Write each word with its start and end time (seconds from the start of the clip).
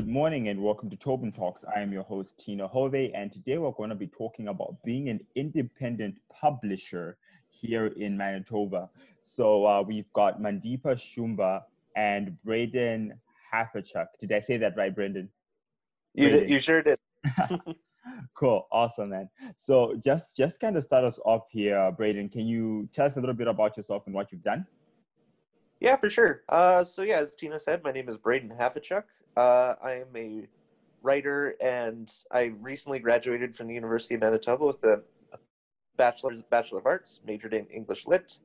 Good 0.00 0.08
morning 0.08 0.48
and 0.48 0.62
welcome 0.62 0.88
to 0.88 0.96
Tobin 0.96 1.30
Talks. 1.30 1.60
I 1.76 1.80
am 1.80 1.92
your 1.92 2.04
host, 2.04 2.38
Tina 2.38 2.66
Hove, 2.66 2.94
and 2.94 3.30
today 3.30 3.58
we're 3.58 3.70
going 3.72 3.90
to 3.90 3.94
be 3.94 4.06
talking 4.06 4.48
about 4.48 4.82
being 4.82 5.10
an 5.10 5.20
independent 5.34 6.16
publisher 6.32 7.18
here 7.50 7.88
in 7.88 8.16
Manitoba. 8.16 8.88
So 9.20 9.66
uh, 9.66 9.82
we've 9.82 10.10
got 10.14 10.40
Mandeepa 10.40 10.98
Shumba 10.98 11.64
and 11.96 12.42
Braden 12.44 13.12
Hafachuk. 13.52 14.06
Did 14.18 14.32
I 14.32 14.40
say 14.40 14.56
that 14.56 14.74
right, 14.74 14.94
Brendan? 14.94 15.28
You 16.14 16.30
did, 16.30 16.48
you 16.48 16.60
sure 16.60 16.80
did. 16.80 16.98
cool, 18.34 18.68
awesome, 18.72 19.10
man. 19.10 19.28
So 19.58 20.00
just 20.02 20.34
just 20.34 20.60
kind 20.60 20.78
of 20.78 20.82
start 20.82 21.04
us 21.04 21.18
off 21.26 21.42
here, 21.50 21.92
Braden. 21.92 22.30
Can 22.30 22.46
you 22.46 22.88
tell 22.94 23.04
us 23.04 23.16
a 23.16 23.20
little 23.20 23.34
bit 23.34 23.48
about 23.48 23.76
yourself 23.76 24.04
and 24.06 24.14
what 24.14 24.32
you've 24.32 24.42
done? 24.42 24.66
Yeah, 25.78 25.96
for 25.96 26.08
sure. 26.08 26.42
Uh, 26.48 26.84
so 26.84 27.02
yeah, 27.02 27.18
as 27.18 27.34
Tina 27.34 27.60
said, 27.60 27.82
my 27.82 27.92
name 27.92 28.08
is 28.08 28.16
Braden 28.16 28.48
Hafachuk. 28.50 29.02
Uh, 29.36 29.74
I 29.82 29.92
am 29.92 30.08
a 30.16 30.46
writer, 31.02 31.54
and 31.60 32.12
I 32.30 32.52
recently 32.60 32.98
graduated 32.98 33.56
from 33.56 33.68
the 33.68 33.74
University 33.74 34.14
of 34.14 34.20
Manitoba 34.20 34.66
with 34.66 34.82
a 34.84 35.02
bachelor's 35.96 36.42
Bachelor 36.42 36.78
of 36.78 36.86
Arts, 36.86 37.20
majored 37.26 37.54
in 37.54 37.66
English 37.66 38.06
Lit. 38.06 38.38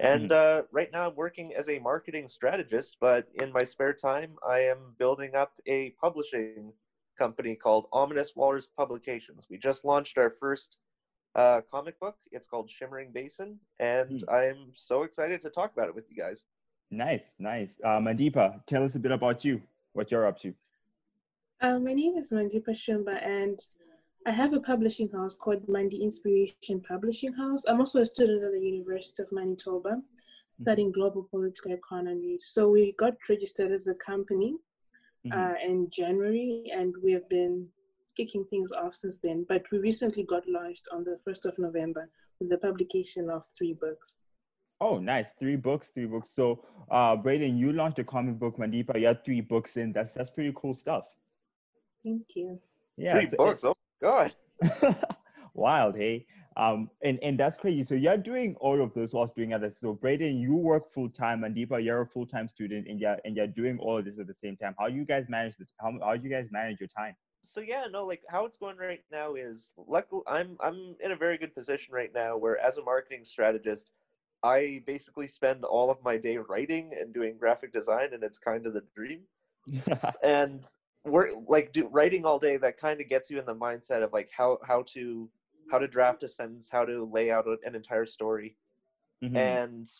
And 0.00 0.30
mm-hmm. 0.30 0.60
uh, 0.60 0.66
right 0.72 0.90
now, 0.92 1.08
I'm 1.08 1.14
working 1.14 1.54
as 1.54 1.68
a 1.68 1.78
marketing 1.78 2.28
strategist. 2.28 2.96
But 3.00 3.28
in 3.34 3.52
my 3.52 3.64
spare 3.64 3.94
time, 3.94 4.32
I 4.46 4.60
am 4.60 4.94
building 4.98 5.34
up 5.34 5.52
a 5.66 5.90
publishing 6.00 6.72
company 7.18 7.54
called 7.54 7.86
Ominous 7.92 8.32
Waters 8.36 8.68
Publications. 8.76 9.46
We 9.48 9.58
just 9.58 9.84
launched 9.84 10.18
our 10.18 10.34
first 10.38 10.78
uh, 11.34 11.60
comic 11.70 11.98
book. 12.00 12.16
It's 12.32 12.46
called 12.46 12.70
Shimmering 12.70 13.10
Basin, 13.12 13.58
and 13.78 14.22
mm. 14.22 14.32
I'm 14.32 14.72
so 14.74 15.02
excited 15.02 15.42
to 15.42 15.50
talk 15.50 15.72
about 15.72 15.88
it 15.88 15.94
with 15.94 16.04
you 16.10 16.16
guys. 16.16 16.46
Nice, 16.90 17.34
nice. 17.38 17.76
Uh, 17.84 17.98
Mandeepa, 17.98 18.64
tell 18.66 18.82
us 18.82 18.94
a 18.94 18.98
bit 18.98 19.12
about 19.12 19.44
you 19.44 19.60
what 19.96 20.10
you're 20.10 20.26
up 20.26 20.38
to. 20.40 20.54
Uh, 21.60 21.78
my 21.78 21.94
name 21.94 22.14
is 22.16 22.30
Mandeepa 22.30 22.70
Shumba, 22.70 23.16
and 23.26 23.58
I 24.26 24.32
have 24.32 24.52
a 24.52 24.60
publishing 24.60 25.08
house 25.10 25.34
called 25.34 25.66
Mandy 25.68 26.02
Inspiration 26.02 26.82
Publishing 26.86 27.32
House. 27.32 27.62
I'm 27.66 27.80
also 27.80 28.02
a 28.02 28.06
student 28.06 28.44
at 28.44 28.52
the 28.52 28.60
University 28.60 29.22
of 29.22 29.32
Manitoba, 29.32 29.90
mm-hmm. 29.90 30.62
studying 30.62 30.92
global 30.92 31.26
political 31.30 31.72
economy. 31.72 32.36
So 32.40 32.68
we 32.68 32.94
got 32.98 33.14
registered 33.28 33.72
as 33.72 33.88
a 33.88 33.94
company 33.94 34.56
mm-hmm. 35.26 35.38
uh, 35.38 35.54
in 35.64 35.88
January, 35.90 36.70
and 36.74 36.94
we 37.02 37.12
have 37.12 37.28
been 37.30 37.66
kicking 38.16 38.44
things 38.44 38.72
off 38.72 38.94
since 38.94 39.16
then. 39.22 39.46
But 39.48 39.62
we 39.72 39.78
recently 39.78 40.24
got 40.24 40.46
launched 40.46 40.86
on 40.92 41.04
the 41.04 41.18
1st 41.26 41.46
of 41.46 41.58
November 41.58 42.10
with 42.38 42.50
the 42.50 42.58
publication 42.58 43.30
of 43.30 43.44
three 43.56 43.72
books. 43.72 44.14
Oh, 44.80 44.98
nice. 44.98 45.30
Three 45.38 45.56
books, 45.56 45.88
three 45.88 46.04
books. 46.04 46.30
So, 46.30 46.64
uh, 46.90 47.16
Braden, 47.16 47.56
you 47.56 47.72
launched 47.72 47.98
a 47.98 48.04
comic 48.04 48.38
book, 48.38 48.58
Mandeepa. 48.58 49.00
You 49.00 49.06
had 49.06 49.24
three 49.24 49.40
books 49.40 49.76
in. 49.76 49.92
That's 49.92 50.12
that's 50.12 50.30
pretty 50.30 50.52
cool 50.54 50.74
stuff. 50.74 51.04
Thank 52.04 52.24
you. 52.34 52.60
Yeah. 52.96 53.14
Three 53.14 53.28
so 53.30 53.36
books. 53.36 53.64
It, 53.64 53.68
oh, 53.68 53.76
God. 54.02 54.34
Wild, 55.54 55.96
hey. 55.96 56.26
Um, 56.56 56.90
and, 57.02 57.18
and 57.22 57.38
that's 57.38 57.58
crazy. 57.58 57.82
So 57.82 57.94
you're 57.94 58.16
doing 58.16 58.56
all 58.60 58.82
of 58.82 58.94
this 58.94 59.12
whilst 59.12 59.34
doing 59.34 59.52
others. 59.52 59.76
So 59.78 59.92
Braden, 59.92 60.38
you 60.38 60.54
work 60.54 60.92
full 60.92 61.10
time, 61.10 61.40
Mandeepa, 61.40 61.84
you're 61.84 62.00
a 62.00 62.06
full 62.06 62.26
time 62.26 62.48
student, 62.48 62.86
and 62.88 62.98
you're 62.98 63.18
and 63.24 63.36
you're 63.36 63.46
doing 63.46 63.78
all 63.78 63.98
of 63.98 64.06
this 64.06 64.18
at 64.18 64.26
the 64.26 64.34
same 64.34 64.56
time. 64.56 64.74
How 64.78 64.88
do 64.88 64.94
you 64.94 65.04
guys 65.04 65.26
manage 65.28 65.56
the 65.58 65.66
How 65.80 65.92
how 66.02 66.16
do 66.16 66.22
you 66.22 66.30
guys 66.30 66.48
manage 66.50 66.80
your 66.80 66.88
time? 66.88 67.14
So 67.44 67.60
yeah, 67.60 67.84
no, 67.90 68.06
like 68.06 68.22
how 68.28 68.46
it's 68.46 68.56
going 68.56 68.78
right 68.78 69.04
now 69.12 69.34
is 69.34 69.72
luckily 69.86 70.22
I'm 70.26 70.56
I'm 70.60 70.96
in 71.00 71.12
a 71.12 71.16
very 71.16 71.36
good 71.36 71.54
position 71.54 71.92
right 71.92 72.10
now 72.14 72.38
where 72.38 72.58
as 72.58 72.78
a 72.78 72.82
marketing 72.82 73.24
strategist, 73.24 73.92
I 74.46 74.80
basically 74.86 75.26
spend 75.26 75.64
all 75.64 75.90
of 75.90 75.98
my 76.04 76.16
day 76.16 76.36
writing 76.36 76.92
and 76.98 77.12
doing 77.12 77.36
graphic 77.36 77.72
design, 77.72 78.10
and 78.12 78.22
it's 78.22 78.38
kind 78.38 78.64
of 78.66 78.74
the 78.74 78.84
dream. 78.94 79.22
and 80.22 80.66
we're 81.04 81.30
like 81.48 81.72
do, 81.72 81.88
writing 81.88 82.24
all 82.24 82.38
day. 82.38 82.56
That 82.56 82.78
kind 82.78 83.00
of 83.00 83.08
gets 83.08 83.28
you 83.28 83.40
in 83.40 83.46
the 83.46 83.54
mindset 83.54 84.04
of 84.04 84.12
like 84.12 84.30
how 84.30 84.58
how 84.62 84.82
to 84.94 85.28
how 85.70 85.78
to 85.78 85.88
draft 85.88 86.22
a 86.22 86.28
sentence, 86.28 86.68
how 86.70 86.84
to 86.84 87.10
lay 87.12 87.30
out 87.32 87.46
an 87.64 87.74
entire 87.74 88.06
story, 88.06 88.54
mm-hmm. 89.22 89.36
and 89.36 89.90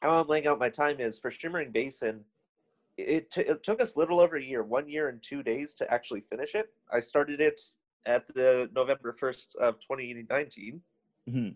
how 0.00 0.20
I'm 0.20 0.28
laying 0.28 0.46
out 0.46 0.60
my 0.60 0.70
time 0.70 1.00
is 1.00 1.18
for 1.18 1.32
Shimmering 1.32 1.72
Basin. 1.72 2.20
It, 2.96 3.30
t- 3.30 3.42
it 3.42 3.62
took 3.62 3.82
us 3.82 3.94
little 3.94 4.20
over 4.20 4.36
a 4.36 4.42
year, 4.42 4.62
one 4.62 4.88
year 4.88 5.10
and 5.10 5.22
two 5.22 5.42
days 5.42 5.74
to 5.74 5.92
actually 5.92 6.22
finish 6.30 6.54
it. 6.54 6.72
I 6.90 7.00
started 7.00 7.42
it 7.42 7.60
at 8.06 8.26
the 8.28 8.70
November 8.74 9.14
1st 9.20 9.56
of 9.56 9.78
2019. 9.80 10.80
Mm-hmm 11.28 11.48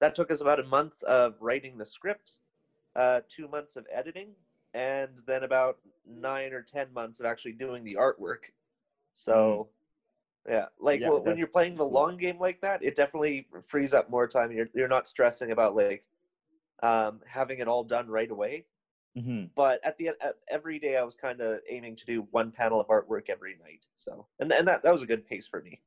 that 0.00 0.14
took 0.14 0.30
us 0.30 0.40
about 0.40 0.60
a 0.60 0.64
month 0.64 1.02
of 1.04 1.34
writing 1.40 1.78
the 1.78 1.84
script, 1.84 2.38
uh, 2.96 3.20
two 3.28 3.48
months 3.48 3.76
of 3.76 3.86
editing, 3.92 4.30
and 4.74 5.10
then 5.26 5.44
about 5.44 5.78
nine 6.06 6.52
or 6.52 6.62
ten 6.62 6.92
months 6.92 7.20
of 7.20 7.26
actually 7.26 7.52
doing 7.52 7.84
the 7.84 7.94
artwork. 7.94 8.50
So, 9.14 9.68
mm. 10.46 10.52
yeah, 10.52 10.66
like 10.78 11.00
yeah, 11.00 11.10
when 11.10 11.36
you're 11.36 11.46
playing 11.46 11.76
the 11.76 11.84
long 11.84 12.16
game 12.16 12.38
like 12.38 12.60
that, 12.62 12.82
it 12.82 12.96
definitely 12.96 13.46
frees 13.66 13.94
up 13.94 14.10
more 14.10 14.26
time. 14.26 14.52
You're 14.52 14.68
you're 14.74 14.88
not 14.88 15.06
stressing 15.06 15.52
about 15.52 15.76
like 15.76 16.06
um, 16.82 17.20
having 17.26 17.58
it 17.58 17.68
all 17.68 17.84
done 17.84 18.08
right 18.08 18.30
away. 18.30 18.64
Mm-hmm. 19.18 19.46
But 19.56 19.80
at 19.84 19.98
the 19.98 20.08
end, 20.08 20.16
every 20.48 20.78
day 20.78 20.96
I 20.96 21.02
was 21.02 21.16
kind 21.16 21.40
of 21.40 21.58
aiming 21.68 21.96
to 21.96 22.06
do 22.06 22.28
one 22.30 22.52
panel 22.52 22.80
of 22.80 22.86
artwork 22.86 23.28
every 23.28 23.56
night. 23.62 23.84
So, 23.94 24.26
and 24.38 24.52
and 24.52 24.66
that 24.68 24.82
that 24.82 24.92
was 24.92 25.02
a 25.02 25.06
good 25.06 25.26
pace 25.26 25.46
for 25.46 25.60
me. 25.60 25.80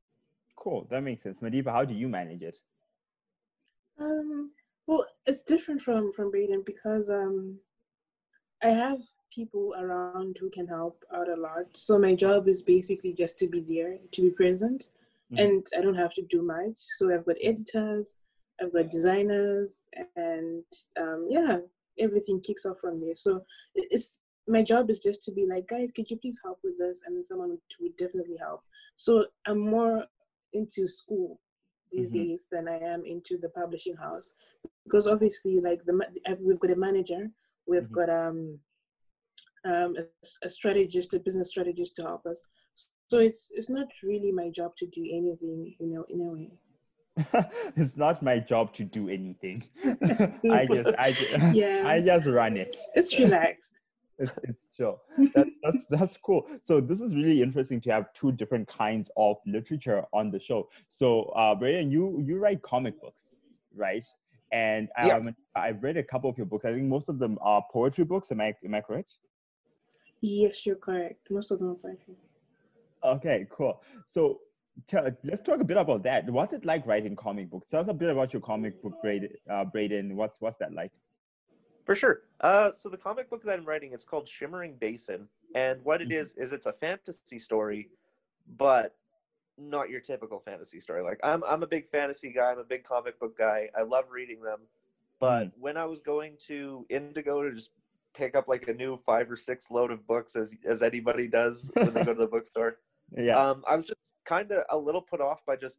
Cool, 0.56 0.86
that 0.90 1.02
makes 1.02 1.22
sense. 1.22 1.38
Madiba, 1.40 1.72
how 1.72 1.84
do 1.84 1.94
you 1.94 2.08
manage 2.08 2.42
it? 2.42 2.58
Um, 4.00 4.50
well, 4.86 5.06
it's 5.26 5.42
different 5.42 5.80
from 5.80 6.12
from 6.12 6.30
Braden 6.30 6.62
because 6.66 7.08
um, 7.08 7.58
I 8.62 8.68
have 8.68 9.00
people 9.32 9.74
around 9.78 10.36
who 10.40 10.50
can 10.50 10.66
help 10.66 11.02
out 11.14 11.28
a 11.28 11.36
lot. 11.36 11.66
So 11.74 11.98
my 11.98 12.14
job 12.14 12.48
is 12.48 12.62
basically 12.62 13.12
just 13.12 13.38
to 13.38 13.48
be 13.48 13.60
there, 13.60 13.98
to 14.12 14.22
be 14.22 14.30
present, 14.30 14.88
mm-hmm. 15.32 15.38
and 15.38 15.66
I 15.76 15.80
don't 15.80 15.94
have 15.96 16.14
to 16.14 16.22
do 16.22 16.42
much. 16.42 16.76
So 16.76 17.12
I've 17.12 17.26
got 17.26 17.36
editors, 17.42 18.16
I've 18.60 18.72
got 18.72 18.90
designers, 18.90 19.88
and 20.16 20.64
um, 21.00 21.26
yeah, 21.30 21.58
everything 21.98 22.40
kicks 22.40 22.66
off 22.66 22.80
from 22.80 22.98
there. 22.98 23.16
So 23.16 23.44
it's 23.74 24.16
my 24.46 24.62
job 24.62 24.90
is 24.90 24.98
just 24.98 25.24
to 25.24 25.32
be 25.32 25.46
like, 25.46 25.68
guys, 25.68 25.90
could 25.90 26.10
you 26.10 26.18
please 26.18 26.38
help 26.44 26.58
with 26.62 26.78
this? 26.78 27.00
And 27.06 27.16
then 27.16 27.22
someone 27.22 27.56
would 27.80 27.96
definitely 27.96 28.36
help. 28.36 28.62
So 28.96 29.26
I'm 29.46 29.58
more 29.58 30.04
into 30.52 30.86
school 30.86 31.40
these 31.94 32.08
mm-hmm. 32.08 32.28
days 32.28 32.46
than 32.50 32.68
I 32.68 32.78
am 32.78 33.04
into 33.04 33.38
the 33.38 33.48
publishing 33.48 33.96
house 33.96 34.32
because 34.84 35.06
obviously 35.06 35.60
like 35.60 35.84
the 35.84 35.98
we've 36.40 36.60
got 36.60 36.70
a 36.70 36.76
manager, 36.76 37.28
we've 37.66 37.82
mm-hmm. 37.82 37.94
got 37.94 38.10
um 38.10 38.58
um 39.64 39.96
a, 39.96 40.46
a 40.46 40.50
strategist, 40.50 41.14
a 41.14 41.18
business 41.18 41.48
strategist 41.48 41.96
to 41.96 42.02
help 42.02 42.26
us. 42.26 42.40
So 43.08 43.18
it's 43.18 43.50
it's 43.52 43.70
not 43.70 43.88
really 44.02 44.32
my 44.32 44.50
job 44.50 44.76
to 44.76 44.86
do 44.86 45.02
anything, 45.02 45.74
you 45.78 45.86
know, 45.86 46.04
in 46.08 46.20
a 46.20 46.32
way. 46.32 46.50
it's 47.76 47.96
not 47.96 48.22
my 48.22 48.40
job 48.40 48.72
to 48.74 48.84
do 48.84 49.08
anything. 49.08 49.64
I 49.84 50.66
just, 50.66 50.94
I 50.98 51.12
just, 51.12 51.38
yeah. 51.54 51.84
I 51.86 52.00
just 52.00 52.26
run 52.26 52.56
it. 52.56 52.76
It's 52.94 53.16
relaxed 53.18 53.74
it's, 54.18 54.32
it's 54.44 54.66
chill. 54.76 55.00
That, 55.34 55.46
that's 55.62 55.78
that's 55.90 56.16
cool. 56.16 56.46
So 56.62 56.80
this 56.80 57.00
is 57.00 57.14
really 57.14 57.42
interesting 57.42 57.80
to 57.82 57.90
have 57.90 58.12
two 58.14 58.32
different 58.32 58.68
kinds 58.68 59.10
of 59.16 59.36
literature 59.46 60.04
on 60.12 60.30
the 60.30 60.38
show. 60.40 60.68
So, 60.88 61.24
uh, 61.36 61.54
Brian, 61.54 61.90
you 61.90 62.22
you 62.24 62.38
write 62.38 62.62
comic 62.62 63.00
books, 63.00 63.34
right? 63.74 64.06
And 64.52 64.88
um, 65.02 65.34
I've 65.56 65.82
read 65.82 65.96
a 65.96 66.02
couple 66.02 66.30
of 66.30 66.36
your 66.36 66.46
books. 66.46 66.64
I 66.64 66.72
think 66.72 66.84
most 66.84 67.08
of 67.08 67.18
them 67.18 67.38
are 67.40 67.64
poetry 67.72 68.04
books. 68.04 68.30
Am 68.30 68.40
I 68.40 68.54
am 68.64 68.74
I 68.74 68.80
correct? 68.80 69.14
Yes, 70.20 70.64
you're 70.64 70.76
correct. 70.76 71.30
Most 71.30 71.50
of 71.50 71.58
them 71.58 71.70
are 71.70 71.74
poetry. 71.74 72.14
Okay, 73.04 73.46
cool. 73.50 73.82
So 74.06 74.40
tell, 74.86 75.10
let's 75.24 75.42
talk 75.42 75.60
a 75.60 75.64
bit 75.64 75.76
about 75.76 76.02
that. 76.04 76.30
What's 76.30 76.54
it 76.54 76.64
like 76.64 76.86
writing 76.86 77.16
comic 77.16 77.50
books? 77.50 77.68
Tell 77.68 77.80
us 77.80 77.88
a 77.88 77.92
bit 77.92 78.10
about 78.10 78.32
your 78.32 78.40
comic 78.40 78.82
book, 78.82 78.94
Braden. 79.02 79.30
Uh, 79.50 79.64
Braden. 79.64 80.16
What's 80.16 80.40
what's 80.40 80.58
that 80.58 80.72
like? 80.72 80.92
For 81.84 81.94
sure. 81.94 82.22
Uh, 82.40 82.72
so 82.72 82.88
the 82.88 82.96
comic 82.96 83.28
book 83.28 83.42
that 83.44 83.58
I'm 83.58 83.64
writing, 83.64 83.92
it's 83.92 84.04
called 84.04 84.28
Shimmering 84.28 84.74
Basin, 84.80 85.28
and 85.54 85.82
what 85.84 86.00
it 86.00 86.08
mm-hmm. 86.08 86.18
is 86.18 86.34
is 86.36 86.52
it's 86.52 86.66
a 86.66 86.72
fantasy 86.72 87.38
story, 87.38 87.88
but 88.56 88.94
not 89.58 89.90
your 89.90 90.00
typical 90.00 90.40
fantasy 90.40 90.80
story. 90.80 91.02
Like 91.02 91.20
I'm 91.22 91.44
I'm 91.44 91.62
a 91.62 91.66
big 91.66 91.88
fantasy 91.90 92.32
guy. 92.32 92.50
I'm 92.50 92.58
a 92.58 92.64
big 92.64 92.84
comic 92.84 93.18
book 93.20 93.36
guy. 93.36 93.68
I 93.78 93.82
love 93.82 94.04
reading 94.10 94.42
them, 94.42 94.60
but 95.20 95.44
mm-hmm. 95.44 95.60
when 95.60 95.76
I 95.76 95.84
was 95.84 96.00
going 96.00 96.34
to 96.46 96.86
Indigo 96.88 97.42
to 97.42 97.54
just 97.54 97.70
pick 98.14 98.34
up 98.36 98.48
like 98.48 98.68
a 98.68 98.72
new 98.72 98.98
five 99.04 99.30
or 99.30 99.36
six 99.36 99.70
load 99.70 99.90
of 99.90 100.06
books, 100.06 100.36
as 100.36 100.54
as 100.64 100.82
anybody 100.82 101.28
does 101.28 101.70
when 101.74 101.92
they 101.92 102.04
go 102.04 102.14
to 102.14 102.20
the 102.20 102.26
bookstore, 102.32 102.78
yeah, 103.16 103.38
um, 103.38 103.62
I 103.68 103.76
was 103.76 103.84
just 103.84 104.12
kind 104.24 104.50
of 104.50 104.64
a 104.70 104.76
little 104.76 105.02
put 105.02 105.20
off 105.20 105.44
by 105.46 105.56
just 105.56 105.78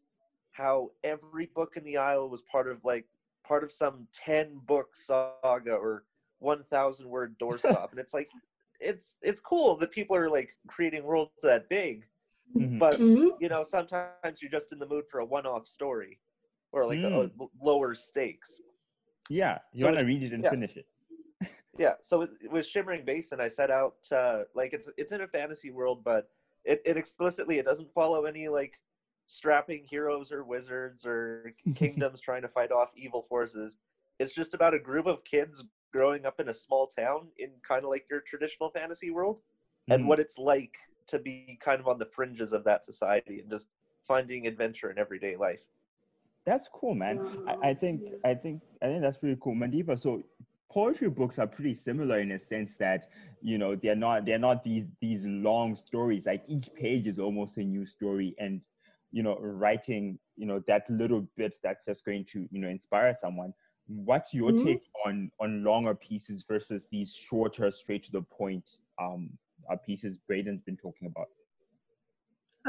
how 0.52 0.92
every 1.04 1.48
book 1.48 1.74
in 1.76 1.84
the 1.84 1.98
aisle 1.98 2.30
was 2.30 2.42
part 2.44 2.70
of 2.70 2.84
like 2.86 3.06
part 3.48 3.64
of 3.64 3.72
some 3.72 4.08
10 4.14 4.60
book 4.66 4.90
saga 4.96 5.74
or 5.74 6.04
1000 6.40 7.08
word 7.08 7.36
doorstop 7.42 7.90
and 7.92 8.00
it's 8.00 8.14
like 8.14 8.30
it's 8.80 9.18
it's 9.22 9.40
cool 9.40 9.76
that 9.78 9.92
people 9.92 10.16
are 10.16 10.30
like 10.30 10.50
creating 10.68 11.04
worlds 11.04 11.32
that 11.42 11.68
big 11.70 12.06
mm-hmm. 12.56 12.78
but 12.78 13.00
mm-hmm. 13.00 13.30
you 13.40 13.50
know 13.50 13.64
sometimes 13.64 14.42
you're 14.42 14.52
just 14.52 14.72
in 14.72 14.80
the 14.80 14.86
mood 14.86 15.06
for 15.10 15.20
a 15.20 15.26
one-off 15.26 15.68
story 15.68 16.20
or 16.72 16.86
like 16.86 17.00
mm. 17.00 17.14
a, 17.14 17.44
a 17.44 17.48
lower 17.62 17.96
stakes 17.96 18.60
yeah 19.30 19.58
you 19.74 19.82
so 19.82 19.88
want 19.88 19.98
to 19.98 20.06
read 20.06 20.24
it 20.24 20.34
and 20.34 20.44
yeah. 20.44 20.50
finish 20.50 20.76
it 20.76 20.86
yeah 21.78 21.94
so 22.02 22.20
with, 22.20 22.32
with 22.52 22.66
shimmering 22.66 23.04
basin 23.06 23.40
i 23.40 23.48
set 23.48 23.72
out 23.72 23.96
uh, 24.12 24.40
like 24.54 24.74
it's 24.74 24.90
it's 24.98 25.12
in 25.12 25.22
a 25.22 25.28
fantasy 25.28 25.72
world 25.72 26.04
but 26.04 26.30
it, 26.66 26.82
it 26.86 26.98
explicitly 26.98 27.60
it 27.60 27.66
doesn't 27.66 27.92
follow 27.94 28.26
any 28.26 28.48
like 28.48 28.80
strapping 29.28 29.84
heroes 29.86 30.32
or 30.32 30.44
wizards 30.44 31.06
or 31.06 31.44
kingdoms 31.76 32.06
trying 32.06 32.42
to 32.42 32.48
fight 32.48 32.72
off 32.72 32.92
evil 32.96 33.22
forces 33.22 33.78
it's 34.20 34.34
just 34.34 34.54
about 34.54 34.74
a 34.74 34.80
group 34.80 35.06
of 35.06 35.24
kids 35.24 35.64
growing 35.92 36.26
up 36.26 36.40
in 36.40 36.50
a 36.50 36.54
small 36.54 36.88
town 36.88 37.28
in 37.38 37.52
kind 37.68 37.84
of 37.84 37.90
like 37.90 38.06
your 38.10 38.22
traditional 38.22 38.70
fantasy 38.70 39.10
world 39.12 39.42
and 39.90 40.06
Mhm. 40.06 40.08
what 40.08 40.20
it's 40.20 40.38
like 40.38 40.78
to 41.08 41.20
be 41.20 41.58
kind 41.62 41.80
of 41.80 41.88
on 41.88 41.98
the 42.00 42.06
fringes 42.06 42.54
of 42.54 42.64
that 42.66 42.84
society 42.86 43.40
and 43.40 43.50
just 43.50 43.68
finding 44.08 44.48
adventure 44.48 44.90
in 44.92 44.98
everyday 44.98 45.36
life 45.36 45.64
That's 46.46 46.68
cool, 46.68 46.96
man. 46.96 47.20
I, 47.48 47.70
I 47.70 47.74
think 47.74 48.02
I 48.24 48.34
think 48.34 48.62
I 48.82 48.88
think 48.88 49.02
that's 49.02 49.18
pretty 49.18 49.38
cool, 49.42 49.56
Mandeepa. 49.56 50.00
So 50.00 50.24
poetry 50.72 51.10
books 51.10 51.38
are 51.40 51.48
pretty 51.48 51.76
similar 51.76 52.20
in 52.20 52.32
a 52.32 52.40
sense 52.40 52.76
that 52.78 53.08
you 53.42 53.58
know 53.58 53.76
they're 53.76 53.96
not 53.96 54.26
they're 54.26 54.40
not 54.40 54.64
these 54.64 54.86
these 55.02 55.26
long 55.26 55.76
stories. 55.76 56.26
Like 56.26 56.44
each 56.48 56.74
page 56.74 57.08
is 57.08 57.20
almost 57.20 57.58
a 57.58 57.64
new 57.64 57.86
story, 57.86 58.36
and 58.40 58.62
you 59.16 59.24
know 59.24 59.38
writing 59.40 60.20
you 60.36 60.46
know 60.46 60.62
that 60.68 60.84
little 60.90 61.26
bit 61.38 61.56
that's 61.64 61.86
just 61.86 62.04
going 62.04 62.26
to 62.34 62.38
you 62.52 62.60
know 62.62 62.68
inspire 62.68 63.16
someone. 63.16 63.54
What's 63.88 64.34
your 64.34 64.52
Mhm. 64.52 64.66
take 64.66 64.82
on 65.06 65.32
on 65.40 65.64
longer 65.64 65.96
pieces 65.96 66.44
versus 66.48 66.88
these 66.92 67.16
shorter, 67.16 67.72
straight 67.72 68.04
to 68.08 68.12
the 68.12 68.22
point 68.22 68.68
um 69.00 69.30
uh, 69.72 69.78
pieces 69.78 70.20
Braden's 70.28 70.62
been 70.62 70.76
talking 70.76 71.08
about? 71.08 71.30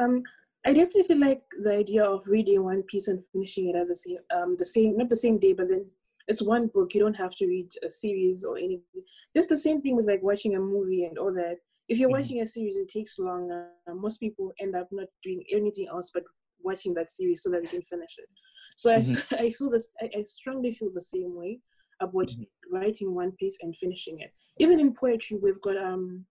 Um, 0.00 0.22
I 0.64 0.72
definitely 0.72 1.16
like 1.16 1.43
the 1.64 1.72
idea 1.72 2.04
of 2.04 2.26
reading 2.26 2.62
one 2.62 2.82
piece 2.84 3.08
and 3.08 3.22
finishing 3.32 3.69
it 3.70 3.76
at 3.76 3.88
the 3.88 3.96
same, 3.96 4.19
um, 4.37 4.56
the 4.56 4.64
same, 4.64 4.96
not 4.96 5.08
the 5.08 5.16
same 5.16 5.38
day, 5.38 5.52
but 5.52 5.69
then 5.69 5.87
it's 6.28 6.43
one 6.43 6.67
book. 6.69 6.94
You 6.94 7.00
don't 7.00 7.14
have 7.14 7.34
to 7.37 7.46
read 7.46 7.70
a 7.84 7.90
series 7.90 8.43
or 8.44 8.56
anything. 8.56 9.02
Just 9.37 9.49
the 9.49 9.56
same 9.56 9.81
thing 9.81 9.96
with 9.96 10.06
like 10.06 10.23
watching 10.23 10.56
a 10.56 10.61
movie 10.61 11.05
and 11.05 11.19
all 11.19 11.32
that. 11.34 11.56
If 11.88 11.99
you're 11.99 12.08
Mhm. 12.08 12.19
watching 12.19 12.40
a 12.40 12.46
series, 12.46 12.76
it 12.76 12.88
takes 12.88 13.19
longer. 13.19 13.70
most 13.94 14.19
people 14.19 14.52
end 14.61 14.75
up 14.75 14.88
not 14.90 15.08
doing 15.23 15.44
anything 15.52 15.87
else 15.88 16.11
but 16.12 16.25
watching 16.61 16.93
that 16.94 17.08
series 17.11 17.43
so 17.43 17.50
that 17.50 17.62
they 17.62 17.69
can 17.69 17.82
finish 17.82 18.19
it. 18.19 18.28
So 18.76 18.93
I, 18.93 18.99
Mhm. 19.00 19.06
I 19.46 19.50
feel 19.50 19.70
this. 19.70 19.88
I, 20.00 20.11
I 20.19 20.23
strongly 20.25 20.73
feel 20.73 20.90
the 20.93 21.02
same 21.02 21.34
way 21.37 21.61
about 22.00 22.28
Mhm. 22.28 22.46
writing 22.70 23.14
one 23.14 23.32
piece 23.32 23.56
and 23.62 23.76
finishing 23.76 24.20
it. 24.20 24.32
Even 24.58 24.81
in 24.81 24.93
poetry, 24.94 25.37
we've 25.40 25.61
got 25.61 25.76
um, 25.76 26.26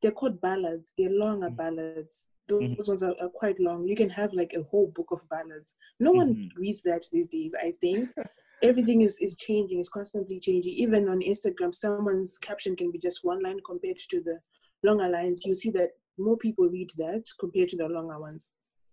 they're 0.00 0.10
called 0.10 0.40
ballads. 0.40 0.92
They're 0.98 1.10
longer 1.10 1.50
Mhm. 1.50 1.56
ballads. 1.56 2.26
Those 2.48 2.62
Mhm. 2.64 2.88
ones 2.88 3.02
are, 3.04 3.14
are 3.20 3.28
quite 3.28 3.60
long. 3.60 3.86
You 3.86 3.94
can 3.94 4.10
have 4.10 4.32
like 4.32 4.52
a 4.54 4.64
whole 4.64 4.88
book 4.96 5.12
of 5.12 5.26
ballads. 5.28 5.74
No 6.00 6.10
one 6.10 6.34
Mhm. 6.34 6.50
reads 6.56 6.82
that 6.82 7.06
these 7.12 7.28
days. 7.28 7.52
I 7.54 7.70
think 7.80 8.10
everything 8.62 9.02
is 9.02 9.16
is 9.20 9.36
changing. 9.36 9.80
It's 9.80 9.88
constantly 9.88 10.38
changing. 10.40 10.72
Even 10.74 11.08
on 11.08 11.20
Instagram, 11.20 11.74
someone's 11.74 12.38
caption 12.38 12.76
can 12.76 12.90
be 12.90 12.98
just 12.98 13.20
one 13.24 13.42
line 13.42 13.58
compared 13.66 13.98
to 14.10 14.20
the 14.20 14.38
longer 14.82 15.08
lines. 15.08 15.44
You 15.44 15.54
see 15.54 15.70
that 15.70 15.90
more 16.18 16.36
people 16.36 16.68
read 16.68 16.90
that 16.98 17.24
compared 17.38 17.68
to 17.70 17.76
the 17.76 17.88
longer 17.88 18.18
ones. 18.18 18.50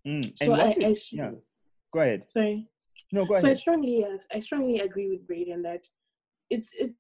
Mm, 0.07 0.31
So 0.38 0.54
I, 0.54 0.75
you- 0.77 0.86
I 0.88 0.95
yeah, 1.12 1.31
go 1.94 2.00
ahead. 2.01 2.24
sorry. 2.27 2.68
No, 3.12 3.25
go 3.25 3.38
So 3.38 3.50
I 3.50 3.54
strongly, 3.54 4.06
uh, 4.06 4.18
I 4.31 4.39
strongly 4.39 4.80
agree 4.80 5.10
with 5.10 5.25
Braden 5.25 5.62
that 5.63 5.88
it's 6.50 6.71
it 6.74 6.94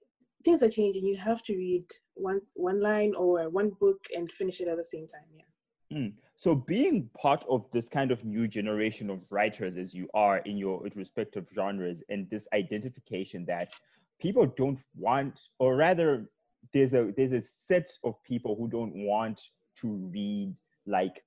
things 0.43 0.63
are 0.63 0.69
changing. 0.69 1.05
You 1.05 1.17
have 1.17 1.43
to 1.43 1.55
read 1.55 1.85
one 2.15 2.41
one 2.53 2.81
line 2.81 3.13
or 3.15 3.49
one 3.49 3.71
book 3.79 3.99
and 4.15 4.31
finish 4.31 4.59
it 4.61 4.67
at 4.67 4.77
the 4.77 4.85
same 4.85 5.07
time. 5.07 5.29
Yeah. 5.35 5.97
Mm. 5.97 6.13
So, 6.39 6.55
being 6.55 7.09
part 7.17 7.43
of 7.49 7.69
this 7.73 7.89
kind 7.89 8.11
of 8.11 8.23
new 8.23 8.47
generation 8.47 9.09
of 9.09 9.29
writers 9.29 9.75
as 9.75 9.93
you 9.93 10.07
are 10.13 10.37
in 10.37 10.55
your 10.55 10.81
respective 10.95 11.45
genres, 11.53 12.01
and 12.07 12.29
this 12.29 12.47
identification 12.53 13.43
that 13.47 13.73
people 14.21 14.45
don't 14.45 14.79
want, 14.95 15.37
or 15.59 15.75
rather, 15.75 16.29
there's 16.73 16.93
a 16.93 17.11
there's 17.17 17.33
a 17.33 17.41
set 17.41 17.89
of 18.05 18.23
people 18.23 18.55
who 18.55 18.69
don't 18.69 18.95
want 18.95 19.41
to 19.81 19.89
read 20.13 20.55
like 20.87 21.21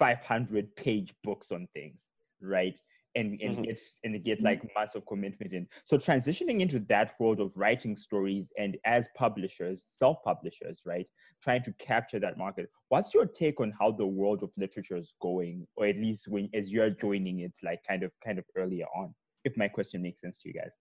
500 0.00 0.74
page 0.74 1.14
books 1.22 1.52
on 1.52 1.68
things, 1.72 2.00
right? 2.40 2.76
And 3.16 3.40
and 3.40 3.56
Mhm. 3.58 3.64
get 3.64 3.80
and 4.04 4.24
get 4.24 4.42
like 4.42 4.60
months 4.74 4.94
of 4.94 5.06
commitment 5.06 5.54
in. 5.54 5.66
So 5.86 5.96
transitioning 5.96 6.60
into 6.60 6.78
that 6.80 7.18
world 7.18 7.40
of 7.40 7.50
writing 7.56 7.96
stories 7.96 8.52
and 8.58 8.76
as 8.84 9.08
publishers, 9.16 9.86
self 9.88 10.22
publishers, 10.22 10.82
right? 10.84 11.08
trying 11.42 11.62
to 11.62 11.72
capture 11.74 12.20
that 12.20 12.36
market. 12.36 12.70
What's 12.88 13.14
your 13.14 13.26
take 13.26 13.58
on 13.60 13.72
how 13.78 13.90
the 13.92 14.06
world 14.06 14.42
of 14.42 14.50
literature 14.56 14.96
is 14.96 15.14
going, 15.22 15.66
or 15.76 15.86
at 15.86 15.96
least 15.96 16.28
when 16.28 16.50
as 16.54 16.70
you're 16.72 16.90
joining 16.90 17.40
it, 17.40 17.54
like 17.62 17.80
kind 17.88 18.02
of 18.02 18.12
kind 18.22 18.38
of 18.38 18.44
earlier 18.54 18.86
on? 18.94 19.14
If 19.44 19.56
my 19.56 19.68
question 19.68 20.02
makes 20.02 20.20
sense 20.20 20.42
to 20.42 20.48
you 20.48 20.54
guys. 20.54 20.72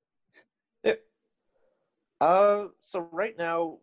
Yeah. 0.83 0.93
Uh, 2.19 2.67
so 2.81 3.07
right 3.11 3.37
now, 3.37 3.77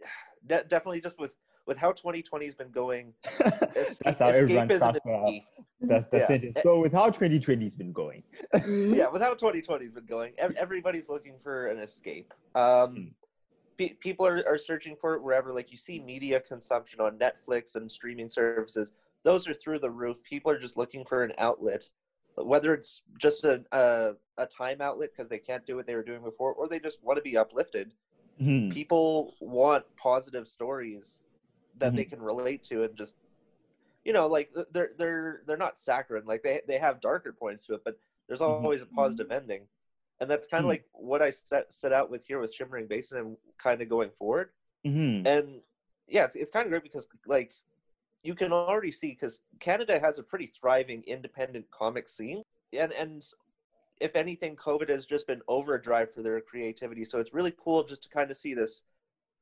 de- 0.46 0.64
definitely 0.64 1.00
just 1.00 1.18
with 1.18 1.32
with 1.66 1.78
how 1.78 1.92
2020 1.92 2.44
has 2.46 2.54
been 2.54 2.70
going, 2.70 3.12
That's 3.38 3.76
escape, 3.76 4.18
how 4.18 4.28
everyone 4.28 4.68
escapism 4.68 4.80
starts. 4.80 5.04
is 5.30 5.42
that's 5.82 6.08
the 6.10 6.18
Yeah. 6.18 6.26
sentence. 6.26 6.58
So 6.62 6.80
with 6.80 6.92
how 6.92 7.06
2020 7.06 7.64
has 7.64 7.74
been 7.74 7.92
going. 7.92 8.22
Yeah, 8.66 9.08
with 9.12 9.22
how 9.22 9.34
2020 9.34 9.84
has 9.84 9.92
been 9.94 10.06
going, 10.06 10.32
everybody's 10.38 11.08
looking 11.08 11.34
for 11.42 11.66
an 11.68 11.78
escape. 11.78 12.32
Um, 12.54 12.62
Mm. 12.96 13.12
pe- 13.78 13.94
people 13.94 14.26
are, 14.26 14.44
are 14.46 14.58
searching 14.58 14.96
for 14.96 15.14
it 15.14 15.22
wherever. 15.22 15.52
Like 15.52 15.70
you 15.70 15.76
see 15.78 15.98
media 16.00 16.40
consumption 16.40 17.00
on 17.00 17.18
Netflix 17.18 17.76
and 17.76 17.90
streaming 17.90 18.28
services; 18.28 18.92
those 19.24 19.48
are 19.48 19.54
through 19.54 19.78
the 19.80 19.90
roof. 19.90 20.22
People 20.22 20.50
are 20.50 20.58
just 20.58 20.76
looking 20.76 21.04
for 21.04 21.24
an 21.24 21.32
outlet, 21.38 21.84
whether 22.36 22.74
it's 22.74 23.02
just 23.18 23.44
a 23.44 23.64
a, 23.72 24.12
a 24.38 24.46
time 24.46 24.80
outlet 24.80 25.10
because 25.16 25.28
they 25.28 25.38
can't 25.38 25.64
do 25.66 25.74
what 25.76 25.86
they 25.86 25.94
were 25.94 26.02
doing 26.04 26.22
before, 26.22 26.52
or 26.54 26.68
they 26.68 26.78
just 26.80 27.02
want 27.02 27.16
to 27.16 27.22
be 27.22 27.36
uplifted. 27.36 27.92
Mhm. 28.40 28.72
People 28.72 29.34
want 29.40 29.84
positive 29.96 30.46
stories 30.48 31.20
that 31.78 31.94
they 31.96 32.04
can 32.04 32.20
relate 32.22 32.64
to, 32.64 32.84
and 32.84 32.96
just 32.96 33.14
you 34.04 34.12
know, 34.12 34.26
like 34.26 34.50
they're 34.72 34.90
they're 34.98 35.42
they're 35.46 35.56
not 35.56 35.80
saccharine. 35.80 36.24
Like 36.26 36.42
they 36.42 36.60
they 36.66 36.78
have 36.78 37.00
darker 37.00 37.32
points 37.32 37.66
to 37.66 37.74
it, 37.74 37.82
but 37.84 37.96
there's 38.28 38.40
Mhm. 38.46 38.64
always 38.64 38.82
a 38.82 38.86
positive 38.86 39.30
ending, 39.30 39.68
and 40.20 40.30
that's 40.30 40.46
kind 40.48 40.64
of 40.64 40.68
Hmm. 40.68 40.70
like 40.70 40.84
what 40.92 41.22
I 41.22 41.30
set 41.30 41.72
set 41.72 41.92
out 41.92 42.10
with 42.10 42.24
here 42.26 42.40
with 42.40 42.54
Shimmering 42.54 42.88
Basin 42.88 43.18
and 43.18 43.36
kind 43.58 43.80
of 43.82 43.88
going 43.88 44.10
forward. 44.18 44.50
Mhm. 44.84 45.26
And 45.26 45.62
yeah, 46.08 46.24
it's 46.24 46.36
it's 46.36 46.50
kind 46.50 46.66
of 46.66 46.70
great 46.70 46.82
because 46.82 47.06
like 47.26 47.52
you 48.22 48.34
can 48.34 48.52
already 48.52 48.92
see 48.92 49.10
because 49.10 49.40
Canada 49.60 50.00
has 50.00 50.18
a 50.18 50.22
pretty 50.22 50.46
thriving 50.46 51.04
independent 51.06 51.66
comic 51.70 52.08
scene, 52.08 52.42
and 52.72 52.92
and 52.92 53.24
if 54.00 54.16
anything, 54.16 54.56
COVID 54.56 54.88
has 54.88 55.06
just 55.06 55.26
been 55.26 55.42
overdrive 55.48 56.12
for 56.14 56.22
their 56.22 56.40
creativity. 56.40 57.04
So 57.04 57.20
it's 57.20 57.34
really 57.34 57.54
cool 57.56 57.84
just 57.84 58.02
to 58.04 58.08
kind 58.08 58.30
of 58.30 58.36
see 58.36 58.54
this 58.54 58.84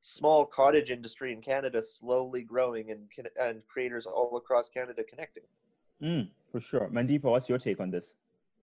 small 0.01 0.45
cottage 0.45 0.89
industry 0.91 1.31
in 1.31 1.41
Canada 1.41 1.81
slowly 1.83 2.41
growing 2.41 2.91
and 2.91 3.01
and 3.39 3.61
creators 3.67 4.05
all 4.05 4.35
across 4.37 4.67
Canada 4.69 5.03
connecting. 5.03 5.43
Mm, 6.01 6.27
for 6.51 6.59
sure. 6.59 6.89
Mandeepa, 6.89 7.23
what's 7.23 7.47
your 7.47 7.59
take 7.59 7.79
on 7.79 7.91
this? 7.91 8.15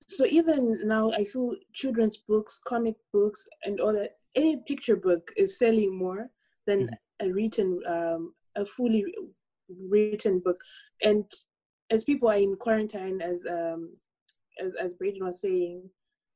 So 0.09 0.26
even 0.26 0.87
now, 0.87 1.11
I 1.12 1.25
feel 1.25 1.54
children's 1.73 2.16
books, 2.16 2.59
comic 2.66 2.97
books, 3.12 3.47
and 3.64 3.78
all 3.80 3.92
that. 3.92 4.16
Any 4.35 4.57
picture 4.66 4.97
book 4.97 5.30
is 5.37 5.59
selling 5.59 5.95
more 5.97 6.30
than 6.66 6.88
Mhm. 6.88 6.99
a 7.21 7.33
written, 7.33 7.87
um, 7.87 8.35
a 8.57 8.64
fully 8.64 9.04
written 9.68 10.40
book. 10.40 10.61
And 11.02 11.25
as 11.90 12.04
people 12.04 12.28
are 12.28 12.37
in 12.37 12.57
quarantine, 12.57 13.21
as 13.23 13.38
um, 13.47 13.97
as 14.61 14.75
as 14.75 14.95
Braden 14.95 15.25
was 15.25 15.40
saying, 15.40 15.90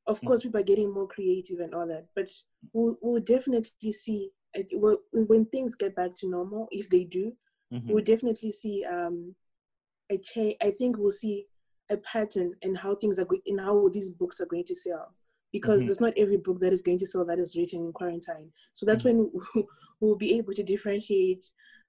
of 0.06 0.20
Mhm. 0.20 0.26
course, 0.26 0.42
people 0.42 0.60
are 0.60 0.64
getting 0.72 0.92
more 0.92 1.08
creative 1.08 1.60
and 1.60 1.74
all 1.74 1.86
that. 1.88 2.06
But 2.14 2.30
we'll, 2.72 2.96
we'll 3.00 3.22
definitely 3.22 3.92
see 3.92 4.30
well, 4.74 4.98
when 5.12 5.46
things 5.46 5.74
get 5.74 5.94
back 5.94 6.14
to 6.16 6.28
normal, 6.28 6.68
if 6.70 6.88
they 6.88 7.04
do, 7.04 7.32
Mhm. 7.72 7.88
we'll 7.88 8.04
definitely 8.04 8.52
see 8.52 8.84
um, 8.84 9.34
a 10.10 10.18
change. 10.18 10.56
I 10.60 10.70
think 10.70 10.98
we'll 10.98 11.10
see 11.10 11.46
a 11.90 11.96
pattern 11.98 12.54
in 12.62 12.74
how 12.74 12.94
things 12.94 13.18
are 13.18 13.24
going, 13.24 13.42
in 13.46 13.58
how 13.58 13.88
these 13.88 14.10
books 14.10 14.40
are 14.40 14.46
going 14.46 14.64
to 14.66 14.74
sell. 14.74 15.14
Because 15.52 15.82
Mhm. 15.82 15.86
there's 15.86 16.00
not 16.00 16.14
every 16.16 16.38
book 16.38 16.58
that 16.60 16.72
is 16.72 16.80
going 16.82 16.98
to 16.98 17.06
sell 17.06 17.24
that 17.26 17.38
is 17.38 17.56
written 17.56 17.80
in 17.86 17.92
quarantine. 17.92 18.52
So 18.72 18.86
that's 18.86 19.04
when 19.04 19.30
we'll 20.00 20.16
be 20.16 20.34
able 20.38 20.54
to 20.54 20.62
differentiate 20.62 21.44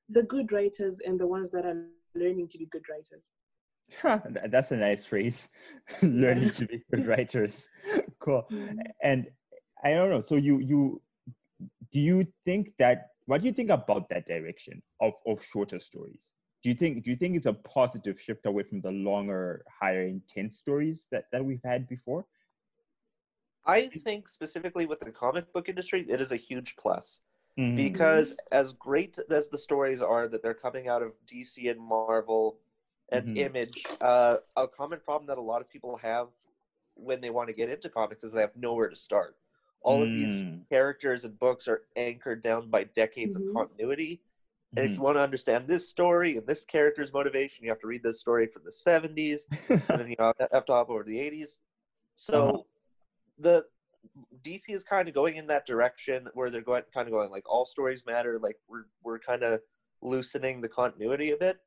the 0.09 0.23
good 0.23 0.51
writers 0.51 0.99
and 1.05 1.17
the 1.19 1.27
ones 1.27 1.49
that 1.51 1.65
are 1.65 1.89
learning 2.13 2.49
to 2.49 2.57
be 2.57 2.65
good 2.65 2.83
writers. 2.89 3.31
Huh, 4.01 4.19
That's 4.49 4.71
a 4.71 4.77
nice 4.77 5.05
phrase. 5.05 5.47
Learning 6.01 6.49
to 6.51 6.65
be 6.65 6.83
good 6.91 7.05
writers. 7.11 7.67
cool. 8.19 8.49
And 9.01 9.29
I 9.83 9.91
don't 9.91 10.09
know. 10.09 10.21
So 10.21 10.35
you 10.35 10.59
you 10.59 11.01
do 11.91 11.99
you 11.99 12.25
think 12.45 12.75
that 12.77 13.09
what 13.25 13.41
do 13.41 13.47
you 13.47 13.53
think 13.53 13.69
about 13.69 14.09
that 14.09 14.27
direction 14.27 14.81
of 15.01 15.13
of 15.27 15.43
shorter 15.43 15.79
stories? 15.79 16.29
Do 16.63 16.69
you 16.69 16.75
think 16.75 17.03
do 17.03 17.11
you 17.11 17.17
think 17.17 17.35
it's 17.35 17.45
a 17.45 17.53
positive 17.53 18.19
shift 18.19 18.45
away 18.45 18.63
from 18.63 18.81
the 18.81 18.91
longer, 18.91 19.63
higher 19.69 20.03
intense 20.03 20.57
stories 20.59 21.07
that 21.11 21.25
that 21.31 21.43
we've 21.45 21.63
had 21.63 21.87
before? 21.87 22.25
I 23.65 23.87
think 23.87 24.27
specifically 24.29 24.85
with 24.85 24.99
the 24.99 25.11
comic 25.11 25.51
book 25.53 25.69
industry, 25.69 26.05
it 26.09 26.21
is 26.21 26.31
a 26.31 26.37
huge 26.37 26.75
plus. 26.75 27.19
Mhm. 27.57 27.73
because 27.75 28.35
as 28.51 28.73
great 28.73 29.19
as 29.31 29.49
the 29.49 29.57
stories 29.59 30.01
are 30.01 30.27
that 30.29 30.41
they're 30.43 30.55
coming 30.55 30.87
out 30.89 31.03
of 31.03 31.13
DC 31.27 31.69
and 31.69 31.79
Marvel 31.81 32.59
and 33.11 33.25
Mhm. 33.25 33.33
Image, 33.35 33.85
uh, 34.01 34.37
a 34.57 34.67
common 34.67 35.01
problem 35.01 35.27
that 35.27 35.37
a 35.39 35.41
lot 35.41 35.61
of 35.61 35.69
people 35.69 35.97
have 35.97 36.29
when 36.95 37.21
they 37.21 37.31
want 37.31 37.49
to 37.49 37.53
get 37.53 37.69
into 37.69 37.89
comics 37.89 38.23
is 38.23 38.33
they 38.33 38.41
have 38.41 38.55
nowhere 38.57 38.89
to 38.89 38.95
start, 38.97 39.37
all 39.83 40.01
of 40.01 40.09
these 40.13 40.33
Mm. 40.33 40.67
characters 40.69 41.25
and 41.25 41.37
books 41.39 41.67
are 41.67 41.83
anchored 41.95 42.41
down 42.41 42.69
by 42.69 42.85
decades 42.85 43.35
Mhm. 43.37 43.49
of 43.49 43.53
continuity. 43.53 44.21
And 44.75 44.85
if 44.85 44.93
Mhm. 44.93 44.95
you 44.97 45.03
want 45.03 45.17
to 45.17 45.21
understand 45.21 45.67
this 45.67 45.87
story 45.87 46.37
and 46.37 46.47
this 46.47 46.65
character's 46.65 47.13
motivation, 47.13 47.63
you 47.63 47.69
have 47.69 47.79
to 47.81 47.87
read 47.87 48.01
this 48.03 48.19
story 48.19 48.47
from 48.47 48.63
the 48.63 48.71
70s, 48.71 49.47
and 49.89 49.99
then 50.01 50.09
you 50.09 50.15
have 50.19 50.37
to 50.37 50.73
hop 50.73 50.89
over 50.89 51.03
to 51.03 51.09
the 51.09 51.19
80s. 51.19 51.59
So 52.15 52.49
Uh-huh. 52.49 52.63
the 53.37 53.65
DC 54.41 54.73
is 54.73 54.83
kind 54.83 55.07
of 55.07 55.13
going 55.13 55.35
in 55.35 55.47
that 55.47 55.65
direction 55.65 56.27
where 56.33 56.49
they're 56.49 56.61
going 56.61 56.83
kind 56.93 57.07
of 57.07 57.11
going 57.11 57.29
like 57.31 57.47
all 57.47 57.65
stories 57.65 58.05
matter, 58.05 58.39
like 58.39 58.57
we're 58.67 58.85
we're 59.03 59.19
kind 59.19 59.43
of 59.43 59.61
loosening 60.01 60.61
the 60.61 60.69
continuity 60.69 61.31
a 61.31 61.37
bit. 61.37 61.59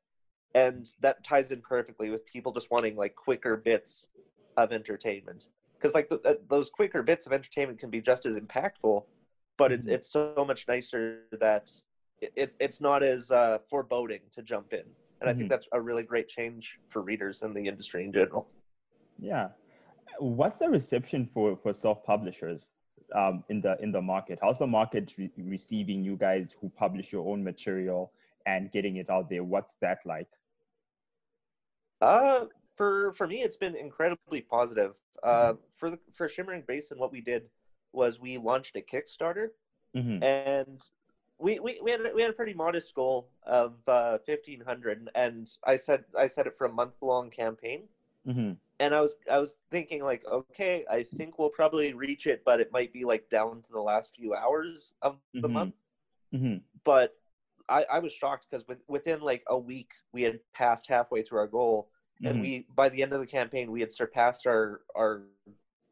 And 0.53 0.87
that 1.01 1.23
ties 1.23 1.51
in 1.51 1.61
perfectly 1.61 2.09
with 2.09 2.25
people 2.25 2.51
just 2.51 2.71
wanting 2.71 2.95
like 2.95 3.15
quicker 3.15 3.57
bits 3.57 4.07
of 4.55 4.71
entertainment. 4.71 5.47
Because 5.77 5.93
like 5.93 6.09
th- 6.09 6.23
th- 6.23 6.39
those 6.47 6.69
quicker 6.69 7.03
bits 7.03 7.25
of 7.27 7.33
entertainment 7.33 7.79
can 7.79 7.89
be 7.89 8.01
just 8.01 8.25
as 8.25 8.35
impactful, 8.35 9.03
but 9.57 9.71
it's 9.71 9.87
Mhm. 9.87 9.91
it's 9.93 10.09
so 10.09 10.43
much 10.45 10.67
nicer 10.67 11.23
that 11.39 11.71
it's 12.21 12.55
it's 12.59 12.81
not 12.81 13.03
as 13.03 13.31
uh, 13.31 13.59
foreboding 13.69 14.21
to 14.31 14.41
jump 14.41 14.73
in. 14.73 14.85
And 15.21 15.29
I 15.29 15.33
think 15.33 15.49
that's 15.49 15.67
a 15.71 15.81
really 15.81 16.03
great 16.03 16.27
change 16.27 16.79
for 16.89 17.01
readers 17.01 17.41
and 17.41 17.55
the 17.55 17.67
industry 17.67 18.03
in 18.05 18.13
general. 18.13 18.47
Yeah. 19.17 19.49
What's 20.19 20.59
the 20.59 20.69
reception 20.69 21.25
for 21.33 21.55
for 21.57 21.73
self 21.73 22.03
publishers 22.03 22.69
um, 23.13 23.43
in 23.49 23.61
the 23.61 23.77
in 23.81 23.91
the 23.91 24.01
market? 24.01 24.39
How's 24.41 24.57
the 24.59 24.67
market 24.67 25.13
re- 25.17 25.31
receiving 25.37 26.03
you 26.03 26.15
guys 26.17 26.55
who 26.59 26.69
publish 26.69 27.11
your 27.11 27.27
own 27.27 27.43
material 27.43 28.11
and 28.45 28.71
getting 28.71 28.97
it 28.97 29.09
out 29.09 29.29
there? 29.29 29.43
What's 29.43 29.73
that 29.81 29.99
like? 30.05 30.29
Uh, 32.01 32.45
for 32.77 33.13
for 33.13 33.27
me, 33.27 33.41
it's 33.43 33.57
been 33.57 33.75
incredibly 33.75 34.41
positive. 34.41 34.93
Uh, 35.23 35.53
for 35.77 35.89
the 35.89 35.99
for 36.13 36.29
Shimmering 36.29 36.63
Basin, 36.67 36.99
what 36.99 37.11
we 37.11 37.21
did 37.21 37.43
was 37.91 38.19
we 38.19 38.37
launched 38.37 38.75
a 38.75 38.81
Kickstarter, 38.81 39.47
hmm 39.95 40.21
and 40.21 40.83
we, 41.39 41.59
we, 41.59 41.79
we 41.83 41.91
had 41.91 42.01
a, 42.01 42.11
we 42.15 42.21
had 42.21 42.31
a 42.31 42.33
pretty 42.33 42.53
modest 42.53 42.93
goal 42.95 43.29
of 43.43 43.75
uh, 43.87 44.17
fifteen 44.25 44.61
hundred, 44.61 45.09
and 45.15 45.49
I 45.65 45.75
said 45.77 46.05
I 46.17 46.27
set 46.27 46.47
it 46.47 46.57
for 46.57 46.65
a 46.65 46.71
month 46.71 46.93
long 47.01 47.29
campaign, 47.29 47.83
hmm 48.25 48.51
and 48.79 48.93
I 48.93 49.01
was 49.01 49.15
I 49.31 49.39
was 49.39 49.57
thinking 49.71 50.03
like, 50.03 50.23
okay, 50.31 50.85
I 50.89 51.03
think 51.03 51.39
we'll 51.39 51.49
probably 51.49 51.93
reach 51.93 52.27
it, 52.27 52.43
but 52.45 52.59
it 52.61 52.71
might 52.71 52.93
be 52.93 53.05
like 53.05 53.29
down 53.29 53.61
to 53.63 53.71
the 53.71 53.81
last 53.81 54.11
few 54.15 54.35
hours 54.35 54.93
of 55.01 55.17
the 55.33 55.47
Mhm. 55.47 55.53
month. 55.53 55.75
hmm 56.31 56.57
But 56.83 57.15
I, 57.69 57.85
I 57.91 57.99
was 57.99 58.13
shocked 58.13 58.47
because 58.49 58.67
with, 58.67 58.79
within 58.87 59.19
like 59.21 59.43
a 59.47 59.57
week 59.57 59.91
we 60.13 60.21
had 60.23 60.39
passed 60.53 60.87
halfway 60.87 61.21
through 61.21 61.39
our 61.39 61.47
goal, 61.47 61.89
and 62.23 62.37
Mhm. 62.37 62.41
we 62.41 62.65
by 62.75 62.89
the 62.89 63.01
end 63.03 63.13
of 63.13 63.19
the 63.19 63.27
campaign 63.27 63.71
we 63.71 63.79
had 63.79 63.91
surpassed 63.91 64.47
our 64.47 64.81
our 64.95 65.23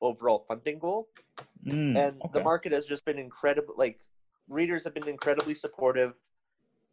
overall 0.02 0.40
funding 0.48 0.80
goal. 0.80 1.10
Mm, 1.66 1.96
and 1.98 2.22
the 2.34 2.40
market 2.42 2.72
has 2.72 2.86
just 2.86 3.06
been 3.06 3.18
incredible 3.18 3.74
like 3.78 4.00
readers 4.48 4.84
have 4.84 4.94
been 4.94 5.08
incredibly 5.08 5.56
supportive 5.56 6.14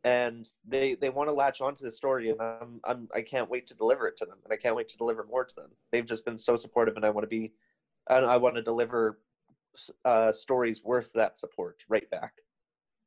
and 0.05 0.49
they 0.67 0.95
they 0.95 1.11
want 1.11 1.29
to 1.29 1.33
latch 1.33 1.61
onto 1.61 1.85
the 1.85 1.91
story 1.93 2.31
and 2.31 2.41
I'm, 2.41 2.81
I'm 2.85 3.09
i 3.15 3.21
can't 3.21 3.49
wait 3.51 3.67
to 3.69 3.75
deliver 3.75 4.09
it 4.09 4.17
to 4.19 4.25
them 4.25 4.39
and 4.45 4.53
i 4.53 4.57
can't 4.57 4.75
wait 4.75 4.89
to 4.89 4.97
deliver 4.97 5.25
more 5.25 5.45
to 5.45 5.55
them. 5.55 5.71
They've 5.91 6.07
just 6.07 6.25
been 6.25 6.39
so 6.39 6.57
supportive 6.57 6.97
and 6.97 7.05
i 7.05 7.11
want 7.11 7.25
to 7.25 7.29
be 7.29 7.53
and 8.09 8.25
i 8.25 8.37
want 8.37 8.55
to 8.57 8.63
deliver 8.63 9.21
uh, 10.05 10.33
stories 10.33 10.83
worth 10.85 11.11
that 11.15 11.39
support 11.39 11.85
right 11.89 12.09
back 12.11 12.35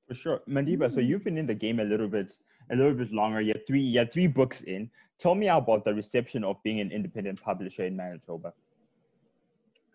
For 0.08 0.14
sure, 0.14 0.42
Mandeepa. 0.48 0.92
So 0.92 1.00
Mm. 1.00 1.08
you've 1.08 1.24
been 1.24 1.38
in 1.38 1.48
the 1.48 1.56
game 1.56 1.80
a 1.80 1.84
little 1.84 2.08
bit, 2.08 2.38
a 2.70 2.76
little 2.76 2.94
bit 2.94 3.12
longer. 3.12 3.42
You're 3.42 3.64
three, 3.68 3.82
you're 3.82 4.06
three 4.06 4.28
books 4.28 4.62
in. 4.62 4.90
Tell 5.18 5.34
me 5.34 5.48
about 5.48 5.84
the 5.86 5.94
reception 5.94 6.44
of 6.44 6.62
being 6.64 6.80
an 6.80 6.92
independent 6.92 7.42
publisher 7.42 7.86
in 7.86 7.96
Manitoba. 7.96 8.54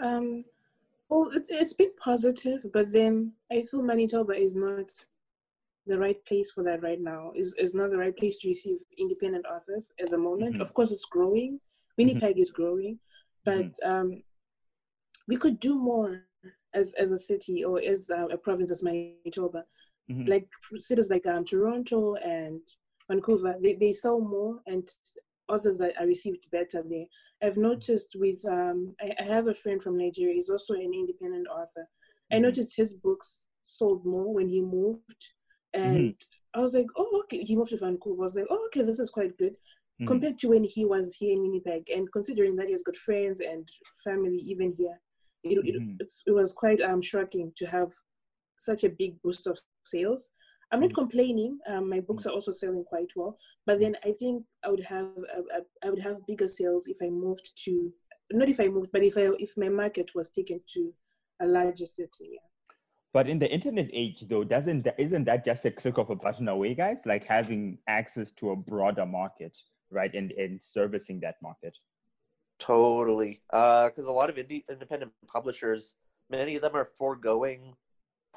Um, 0.01 0.45
well, 1.09 1.31
it, 1.31 1.47
it's 1.49 1.75
been 1.75 1.93
positive, 1.97 2.65
but 2.73 2.91
then 2.91 3.33
I 3.53 3.63
feel 3.63 3.83
Manitoba 3.83 4.33
is 4.33 4.55
not 4.57 4.93
the 5.87 5.99
right 5.99 6.23
place 6.25 6.51
for 6.51 6.63
that 6.65 6.83
right 6.83 7.01
now. 7.01 7.33
Is 7.35 7.55
is 7.55 7.75
not 7.75 7.91
the 7.91 7.99
right 7.99 8.17
place 8.17 8.39
to 8.39 8.49
receive 8.49 8.79
independent 8.99 9.45
authors 9.47 9.91
at 10.01 10.11
the 10.11 10.19
moment. 10.19 10.57
Mhm. 10.57 10.61
Of 10.61 10.75
course, 10.75 10.91
it's 10.91 11.05
growing. 11.05 11.61
Winnipeg 11.99 12.39
is 12.39 12.51
growing, 12.51 12.99
but 13.45 13.73
um, 13.85 14.23
we 15.29 15.37
could 15.37 15.61
do 15.61 15.75
more 15.75 16.25
as 16.73 16.93
as 16.95 17.13
a 17.13 17.19
city 17.19 17.65
or 17.65 17.81
as 17.81 18.09
uh, 18.11 18.29
a 18.29 18.39
province 18.39 18.71
as 18.71 18.83
Manitoba. 18.83 19.65
Mhm. 20.11 20.29
Like 20.29 20.49
cities 20.79 21.09
like 21.11 21.27
um, 21.27 21.45
Toronto 21.45 22.15
and 22.17 22.61
Vancouver, 23.09 23.55
they, 23.63 23.75
they 23.75 23.93
sell 23.93 24.21
more 24.21 24.61
and 24.67 24.89
authors 25.49 25.79
that 25.79 25.95
are 26.01 26.07
received 26.07 26.51
better 26.51 26.83
there. 26.89 27.07
I've 27.43 27.57
noticed 27.57 28.15
with 28.17 28.45
um, 28.47 28.95
I, 29.01 29.15
I 29.21 29.23
have 29.25 29.47
a 29.49 29.55
friend 29.55 29.83
from 29.83 29.97
Nigeria. 29.99 30.35
He's 30.35 30.51
also 30.51 30.75
an 30.75 30.93
independent 30.95 31.47
author. 31.49 31.89
I 32.33 32.37
Mhm. 32.37 32.43
noticed 32.43 32.77
his 32.77 32.95
books 32.95 33.45
sold 33.63 34.05
more 34.05 34.33
when 34.35 34.49
he 34.49 34.61
moved, 34.61 35.23
and 35.75 36.15
I 36.55 36.61
was 36.61 36.75
like, 36.75 36.87
oh, 36.97 37.21
okay. 37.25 37.43
He 37.45 37.55
moved 37.57 37.71
to 37.71 37.77
Vancouver. 37.77 38.23
I 38.23 38.25
was 38.25 38.35
like, 38.35 38.47
oh, 38.51 38.67
okay, 38.67 38.83
this 38.83 38.99
is 38.99 39.11
quite 39.11 39.37
good 39.39 39.57
Mhm. 40.01 40.07
compared 40.07 40.39
to 40.41 40.49
when 40.49 40.65
he 40.65 40.85
was 40.85 41.15
here 41.17 41.33
in 41.35 41.43
Winnipeg. 41.43 41.89
And 41.91 42.11
considering 42.13 42.57
that 42.57 42.67
he 42.67 42.73
has 42.73 42.83
got 42.83 42.97
friends 42.97 43.41
and 43.41 43.69
family 44.05 44.39
even 44.39 44.73
here, 44.73 45.01
it, 45.45 45.59
it, 45.59 45.77
Mhm. 45.81 45.97
it's, 46.01 46.23
it 46.27 46.33
was 46.33 46.53
quite 46.53 46.81
um, 46.81 47.01
shocking 47.03 47.53
to 47.57 47.67
have 47.67 47.93
such 48.57 48.85
a 48.85 48.91
big 48.91 49.21
boost 49.23 49.47
of 49.47 49.59
sales. 49.95 50.23
I'm 50.73 50.81
not 50.81 50.91
Mhm. 50.91 51.01
complaining. 51.03 51.53
Um, 51.71 51.85
my 51.95 52.01
books 52.09 52.27
are 52.27 52.35
also 52.37 52.53
selling 52.53 52.85
quite 52.93 53.11
well, 53.17 53.33
but 53.67 53.77
then 53.81 53.95
I 54.09 54.13
think 54.21 54.37
I 54.65 54.69
would 54.73 54.85
have 54.95 55.11
I, 55.37 55.39
I- 55.59 55.87
I 55.87 55.91
would 55.91 56.05
have 56.09 56.27
bigger 56.31 56.49
sales 56.49 56.87
if 56.87 56.99
I 57.07 57.11
moved 57.11 57.47
to 57.65 57.73
not 58.33 58.49
if 58.49 58.61
I 58.61 58.69
moved, 58.69 58.91
but 58.93 59.03
if 59.11 59.17
I 59.23 59.25
if 59.47 59.53
my 59.57 59.69
market 59.83 60.09
was 60.15 60.31
taken 60.31 60.59
to 60.75 60.83
a 61.41 61.47
larger 61.47 61.87
city. 61.87 62.29
Yeah. 62.37 62.47
But 63.13 63.29
in 63.29 63.39
the 63.41 63.51
internet 63.57 63.89
age, 63.93 64.19
though, 64.31 64.45
doesn't 64.45 64.85
that, 64.85 64.95
isn't 65.07 65.25
that 65.25 65.45
just 65.45 65.65
a 65.65 65.73
click 65.81 65.99
of 65.99 66.11
a 66.11 66.15
button 66.25 66.47
away, 66.47 66.73
guys? 66.85 67.01
Like 67.13 67.25
having 67.25 67.63
access 67.89 68.31
to 68.39 68.51
a 68.51 68.57
broader 68.71 69.07
market, 69.21 69.55
right, 69.99 70.15
and 70.15 70.31
and 70.43 70.53
servicing 70.63 71.19
that 71.21 71.37
market. 71.43 71.75
Totally. 72.61 73.43
Because 73.51 74.07
a 74.07 74.13
lot 74.13 74.31
of 74.31 74.37
indie, 74.37 74.63
independent 74.71 75.13
publishers, 75.27 75.95
many 76.29 76.55
of 76.57 76.63
them 76.63 76.77
are 76.77 76.91
foregoing 76.99 77.75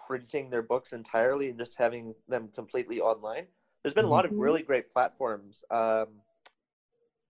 printing 0.07 0.49
their 0.49 0.61
books 0.63 0.93
entirely 0.93 1.49
and 1.49 1.59
just 1.59 1.77
having 1.77 2.13
them 2.27 2.49
completely 2.55 2.99
online. 2.99 3.47
There's 3.83 3.93
been 3.93 4.05
a 4.05 4.09
lot 4.09 4.25
of 4.25 4.31
Mhm. 4.31 4.37
really 4.37 4.63
great 4.63 4.89
platforms. 4.89 5.63
Um, 5.71 6.21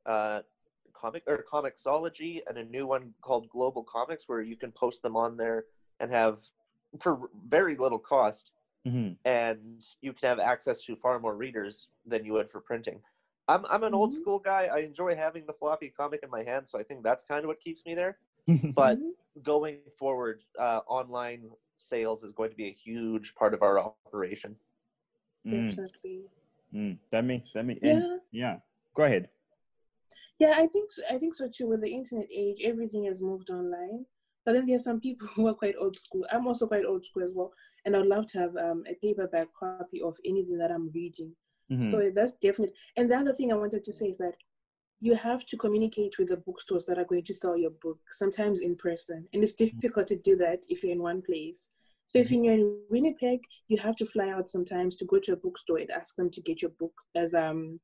uh, 0.06 0.42
comic 0.94 1.24
or 1.27 1.44
Comixology 1.51 2.42
and 2.48 2.58
a 2.58 2.63
new 2.63 2.88
one 2.88 3.13
called 3.22 3.48
GlobalComix 3.50 4.20
where 4.27 4.42
you 4.42 4.58
can 4.58 4.72
post 4.74 5.01
them 5.01 5.15
on 5.15 5.38
there 5.38 5.63
and 6.00 6.12
have 6.12 6.39
for 7.01 7.30
very 7.48 7.75
little 7.75 8.00
cost 8.00 8.53
hmm 8.86 9.13
and 9.25 9.82
you 10.01 10.13
can 10.13 10.30
have 10.30 10.39
access 10.39 10.82
to 10.82 10.96
far 10.98 11.20
more 11.20 11.36
readers 11.38 11.88
than 12.06 12.25
you 12.25 12.34
would 12.34 12.50
for 12.51 12.62
printing. 12.62 13.01
I'm 13.50 13.65
I'm 13.68 13.84
an 13.84 13.94
old 13.96 14.13
Mhm. 14.13 14.13
school 14.13 14.39
guy. 14.39 14.68
I 14.68 14.80
enjoy 14.80 15.15
having 15.15 15.46
the 15.46 15.53
floppy 15.53 15.92
comic 15.92 16.22
in 16.24 16.30
my 16.32 16.44
hand, 16.44 16.70
so 16.70 16.80
I 16.80 16.84
think 16.84 17.03
that's 17.03 17.24
kind 17.25 17.44
of 17.46 17.48
what 17.50 17.60
keeps 17.62 17.84
me 17.86 17.96
there. 17.96 18.18
Mm-hmm. 18.50 18.70
But 18.75 19.00
Mhm. 19.00 19.13
going 19.44 19.84
forward, 20.00 20.44
uh, 20.60 20.82
online 20.88 21.50
sales 21.84 22.24
is 22.24 22.32
going 22.32 22.50
to 22.50 22.56
be 22.56 22.68
a 22.68 22.72
huge 22.72 23.36
part 23.36 23.54
of 23.54 23.62
our 23.62 23.80
operation. 23.80 24.56
Mm, 25.48 25.70
Definitely. 25.70 26.22
mm. 26.74 26.98
That 27.12 27.25
makes 27.25 27.50
that 27.54 27.66
makes 27.66 27.80
Yeah. 27.84 28.18
yeah. 28.32 28.56
Go 28.96 29.04
ahead. 29.04 29.30
Yeah, 30.40 30.54
I 30.58 30.68
think 30.68 30.92
so, 30.92 31.02
I 31.10 31.18
think 31.18 31.36
so 31.36 31.48
too. 31.48 31.68
With 31.68 31.82
the 31.82 31.94
internet 31.94 32.28
age, 32.34 32.62
everything 32.63 33.06
has 33.06 33.22
moved 33.22 33.50
online. 33.50 34.06
But 34.46 34.54
then 34.54 34.66
there 34.66 34.75
are 34.75 34.80
some 34.90 35.00
people 35.00 35.28
who 35.36 35.48
are 35.48 35.54
quite 35.54 35.75
old 35.80 35.98
school. 35.98 36.25
I'm 36.32 36.48
also 36.48 36.68
quite 36.68 36.86
old 36.86 37.06
school 37.06 37.24
as 37.24 37.32
well, 37.34 37.52
and 37.86 37.96
I'd 37.96 38.06
love 38.08 38.28
to 38.28 38.40
have 38.40 38.56
um, 38.58 38.84
a 38.90 38.96
paperback 38.96 39.48
copy 39.54 40.02
of 40.02 40.18
anything 40.25 40.58
that 40.58 40.72
I'm 40.72 40.90
reading. 40.94 41.36
Mhm. 41.72 41.92
So 41.92 42.12
that's 42.13 42.34
definite. 42.34 42.74
And 42.98 43.10
the 43.10 43.16
other 43.16 43.34
thing 43.34 43.52
I 43.52 43.56
wanted 43.56 43.84
to 43.86 43.94
say 43.94 44.08
is 44.08 44.18
that 44.18 44.36
you 45.00 45.16
have 45.16 45.46
to 45.48 45.58
communicate 45.58 46.18
with 46.18 46.30
the 46.30 46.38
bookstores 46.38 46.86
that 46.86 46.98
are 46.98 47.06
going 47.06 47.24
to 47.25 47.34
sell 47.34 47.58
your 47.58 47.72
book, 47.82 48.00
sometimes 48.12 48.62
in 48.62 48.75
person, 48.75 49.28
and 49.34 49.44
it's 49.44 49.54
difficult 49.54 50.08
to 50.08 50.16
do 50.18 50.36
that 50.38 50.66
if 50.70 50.82
you're 50.84 50.94
in 50.94 51.02
one 51.02 51.22
place. 51.22 51.70
So 52.05 52.19
if 52.19 52.31
you're 52.31 52.53
in 52.53 52.79
Winnipeg, 52.89 53.39
you 53.69 53.77
have 53.77 53.95
to 53.98 54.05
fly 54.05 54.29
out 54.29 54.48
sometimes 54.50 54.98
to 54.98 55.05
go 55.05 55.19
to 55.19 55.33
a 55.33 55.36
bookstore 55.38 55.77
and 55.79 55.89
ask 55.91 56.15
them 56.15 56.29
to 56.31 56.41
get 56.41 56.62
your 56.62 56.72
book 56.79 56.93
as 57.15 57.33
um 57.33 57.79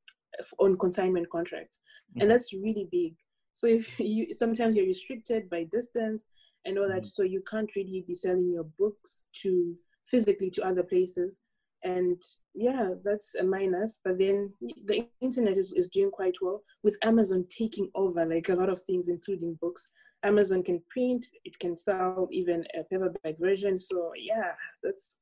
on 0.60 0.78
consignment 0.78 1.30
contract, 1.30 1.78
Mhm. 2.16 2.22
and 2.22 2.32
that's 2.32 2.54
really 2.54 2.88
big. 2.92 3.16
So 3.56 3.68
if 3.68 3.84
you 4.00 4.34
sometimes 4.34 4.76
you're 4.76 4.86
restricted 4.86 5.50
by 5.50 5.64
distance 5.66 6.26
and 6.66 6.78
all 6.78 6.88
that, 6.90 7.04
Mhm. 7.04 7.12
so 7.16 7.24
you 7.24 7.42
can't 7.52 7.76
really 7.76 8.04
be 8.08 8.16
selling 8.16 8.52
your 8.52 8.68
books 8.78 9.24
to 9.42 9.76
physically 10.06 10.50
to 10.52 10.66
other 10.66 10.84
places 10.84 11.38
and 11.84 12.22
yeah 12.56 12.90
that's 13.04 13.36
a 13.36 13.44
minus 13.44 14.00
but 14.04 14.18
then 14.18 14.52
the 14.86 15.08
internet 15.22 15.56
is, 15.58 15.72
is 15.74 15.88
doing 15.88 16.12
quite 16.12 16.36
well 16.42 16.62
with 16.84 16.98
amazon 17.04 17.46
taking 17.48 17.90
over 17.96 18.26
like 18.26 18.50
a 18.50 18.56
lot 18.56 18.68
of 18.70 18.82
things 18.82 19.08
including 19.08 19.54
books 19.62 19.88
amazon 20.24 20.62
can 20.64 20.82
print 20.90 21.26
it 21.46 21.58
can 21.60 21.76
sell 21.76 22.28
even 22.32 22.64
a 22.80 22.84
paperback 22.84 23.38
version 23.40 23.80
so 23.80 24.12
yeah 24.18 24.52
that's 24.84 25.18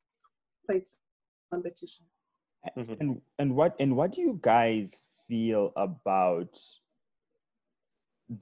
quite 0.69 0.87
competition 1.51 2.03
Mhm. 2.75 2.97
And 2.99 3.21
and 3.39 3.55
what 3.55 3.75
and 3.79 3.95
what 3.95 4.11
do 4.13 4.21
you 4.21 4.39
guys 4.41 4.91
feel 5.27 5.71
about 5.77 6.57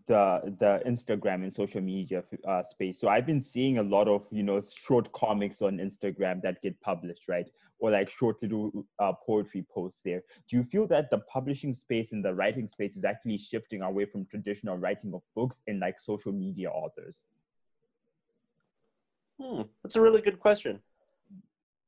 the 0.07 0.55
the 0.59 0.81
Instagram 0.87 1.43
and 1.43 1.53
social 1.53 1.81
media 1.81 2.23
uh, 2.47 2.63
space. 2.63 2.99
So 2.99 3.07
I've 3.07 3.25
been 3.25 3.41
seeing 3.41 3.77
a 3.77 3.83
lot 3.83 4.07
of 4.07 4.25
you 4.31 4.41
know 4.41 4.61
short 4.61 5.11
comics 5.13 5.61
on 5.61 5.77
Instagram 5.77 6.41
that 6.41 6.61
get 6.61 6.79
published, 6.81 7.27
right? 7.27 7.47
Or 7.79 7.91
like 7.91 8.09
short 8.09 8.41
little 8.41 8.85
uh, 8.99 9.13
poetry 9.25 9.65
posts 9.71 10.01
there. 10.03 10.23
Do 10.49 10.57
you 10.57 10.63
feel 10.63 10.87
that 10.87 11.11
the 11.11 11.19
publishing 11.19 11.75
space 11.75 12.13
and 12.13 12.25
the 12.25 12.33
writing 12.33 12.67
space 12.67 12.97
is 12.97 13.03
actually 13.03 13.37
shifting 13.37 13.81
away 13.81 14.05
from 14.05 14.25
traditional 14.25 14.77
writing 14.77 15.13
of 15.13 15.21
books 15.35 15.59
and 15.67 15.79
like 15.79 15.99
social 15.99 16.31
media 16.31 16.69
authors? 16.69 17.25
Hmm, 19.39 19.63
that's 19.83 19.97
a 19.97 20.01
really 20.01 20.21
good 20.21 20.39
question. 20.39 20.79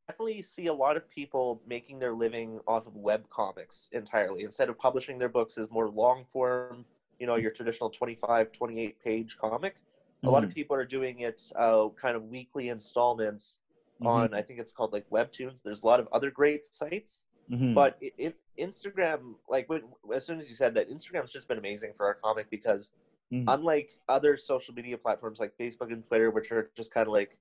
I 0.07 0.11
definitely 0.11 0.41
see 0.41 0.67
a 0.67 0.73
lot 0.73 0.97
of 0.97 1.09
people 1.09 1.61
making 1.67 1.99
their 1.99 2.13
living 2.13 2.59
off 2.67 2.85
of 2.85 2.95
web 2.95 3.27
comics 3.29 3.89
entirely 3.91 4.43
instead 4.43 4.69
of 4.69 4.77
publishing 4.77 5.17
their 5.17 5.29
books 5.29 5.57
as 5.57 5.69
more 5.71 5.89
long 5.89 6.25
form 6.31 6.85
you 7.19 7.27
know 7.27 7.35
your 7.35 7.51
traditional 7.51 7.89
25 7.89 8.51
28 8.51 9.03
page 9.03 9.37
comic 9.39 9.75
mm-hmm. 9.75 10.27
a 10.27 10.29
lot 10.29 10.43
of 10.43 10.49
mm-hmm. 10.49 10.55
people 10.55 10.75
are 10.75 10.85
doing 10.85 11.19
it 11.19 11.41
uh, 11.57 11.87
kind 11.99 12.15
of 12.15 12.23
weekly 12.23 12.69
installments 12.69 13.59
mm-hmm. 13.95 14.07
on 14.07 14.33
i 14.33 14.41
think 14.41 14.59
it's 14.59 14.71
called 14.71 14.93
like 14.93 15.09
webtoons 15.09 15.55
there's 15.63 15.81
a 15.81 15.85
lot 15.85 15.99
of 15.99 16.07
other 16.11 16.31
great 16.31 16.65
sites 16.65 17.23
mm-hmm. 17.51 17.73
but 17.73 17.97
it, 18.01 18.13
it, 18.17 18.35
instagram 18.59 19.35
like 19.47 19.69
when, 19.69 19.81
as 20.13 20.25
soon 20.25 20.39
as 20.39 20.49
you 20.49 20.55
said 20.55 20.73
that 20.73 20.89
instagram's 20.89 21.31
just 21.31 21.47
been 21.47 21.57
amazing 21.57 21.91
for 21.95 22.05
our 22.05 22.15
comic 22.15 22.49
because 22.49 22.91
mm-hmm. 23.31 23.47
unlike 23.49 23.91
other 24.09 24.35
social 24.35 24.73
media 24.73 24.97
platforms 24.97 25.39
like 25.39 25.53
facebook 25.59 25.91
and 25.91 26.05
twitter 26.07 26.31
which 26.31 26.51
are 26.51 26.71
just 26.75 26.91
kind 26.91 27.07
of 27.07 27.13
like 27.13 27.37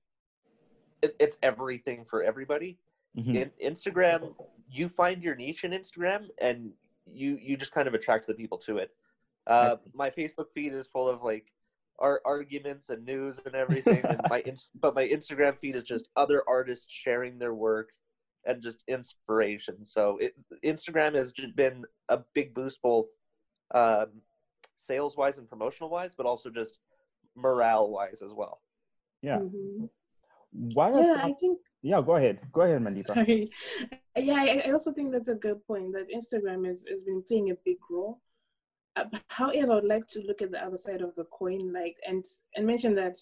it, 1.03 1.17
it's 1.19 1.39
everything 1.43 2.05
for 2.09 2.23
everybody 2.23 2.77
mm-hmm. 3.17 3.35
in 3.37 3.51
instagram 3.65 4.35
you 4.71 4.89
find 4.89 5.23
your 5.23 5.35
niche 5.35 5.65
in 5.65 5.71
instagram 5.71 6.29
and 6.39 6.71
you 7.13 7.39
you 7.41 7.57
just 7.57 7.73
kind 7.73 7.89
of 7.89 7.95
attract 7.95 8.27
the 8.27 8.35
people 8.35 8.59
to 8.59 8.79
it 8.79 8.91
uh, 9.47 9.77
my 9.95 10.11
Facebook 10.11 10.47
feed 10.55 10.73
is 10.73 10.87
full 10.87 11.09
of 11.09 11.23
like 11.23 11.53
our 11.99 12.21
arguments 12.25 12.91
and 12.91 13.05
news 13.05 13.41
and 13.45 13.55
everything, 13.55 14.05
and 14.05 14.21
my 14.29 14.43
but 14.81 14.95
my 14.95 15.07
Instagram 15.07 15.57
feed 15.59 15.77
is 15.77 15.85
just 15.85 16.09
other 16.17 16.43
artists 16.49 16.87
sharing 16.89 17.39
their 17.39 17.55
work 17.55 17.91
and 18.45 18.63
just 18.63 18.83
inspiration. 18.89 19.85
So 19.85 20.19
it, 20.21 20.35
Instagram 20.65 21.15
has 21.15 21.33
been 21.55 21.85
a 22.09 22.21
big 22.35 22.55
boost 22.55 22.81
both 22.83 23.07
um, 23.75 24.07
sales 24.77 25.17
wise 25.17 25.39
and 25.39 25.49
promotional 25.49 25.91
wise, 25.91 26.15
but 26.17 26.27
also 26.27 26.51
just 26.51 26.79
morale 27.35 27.91
wise 27.91 28.23
as 28.23 28.33
well. 28.33 28.61
Yeah. 29.23 29.39
Mm-hmm. 29.39 29.87
Why 30.53 30.91
yeah, 30.91 31.15
some... 31.15 31.21
I 31.21 31.33
think. 31.39 31.59
Yeah, 31.83 32.03
go 32.05 32.17
ahead. 32.17 32.41
Go 32.53 32.63
ahead, 32.63 32.83
Mandeepa. 32.83 33.05
Sorry. 33.05 33.51
Yeah, 34.19 34.33
I, 34.33 34.63
I 34.67 34.71
also 34.71 34.95
think 34.95 35.13
that's 35.13 35.29
a 35.29 35.35
good 35.35 35.63
point 35.67 35.93
that 35.93 36.07
Instagram 36.09 36.67
has, 36.67 36.87
has 36.91 37.03
been 37.03 37.23
playing 37.29 37.51
a 37.51 37.55
big 37.67 37.77
role 37.91 38.23
however, 39.29 39.73
I 39.73 39.75
would 39.77 39.85
like 39.85 40.07
to 40.09 40.21
look 40.21 40.43
at 40.43 40.51
the 40.51 40.65
other 40.65 40.79
side 40.79 41.03
of 41.03 41.15
the 41.15 41.25
coin, 41.25 41.73
like 41.73 41.97
and 42.07 42.25
and 42.55 42.67
mention 42.67 42.95
that 42.97 43.17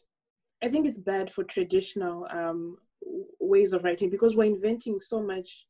I 0.63 0.69
think 0.69 0.87
it's 0.87 0.99
bad 0.99 1.31
for 1.31 1.45
traditional 1.45 2.27
um, 2.31 2.79
ways 3.41 3.73
of 3.73 3.85
writing 3.85 4.11
because 4.11 4.37
we're 4.37 4.45
inventing 4.45 5.01
so 5.01 5.21
much 5.21 5.67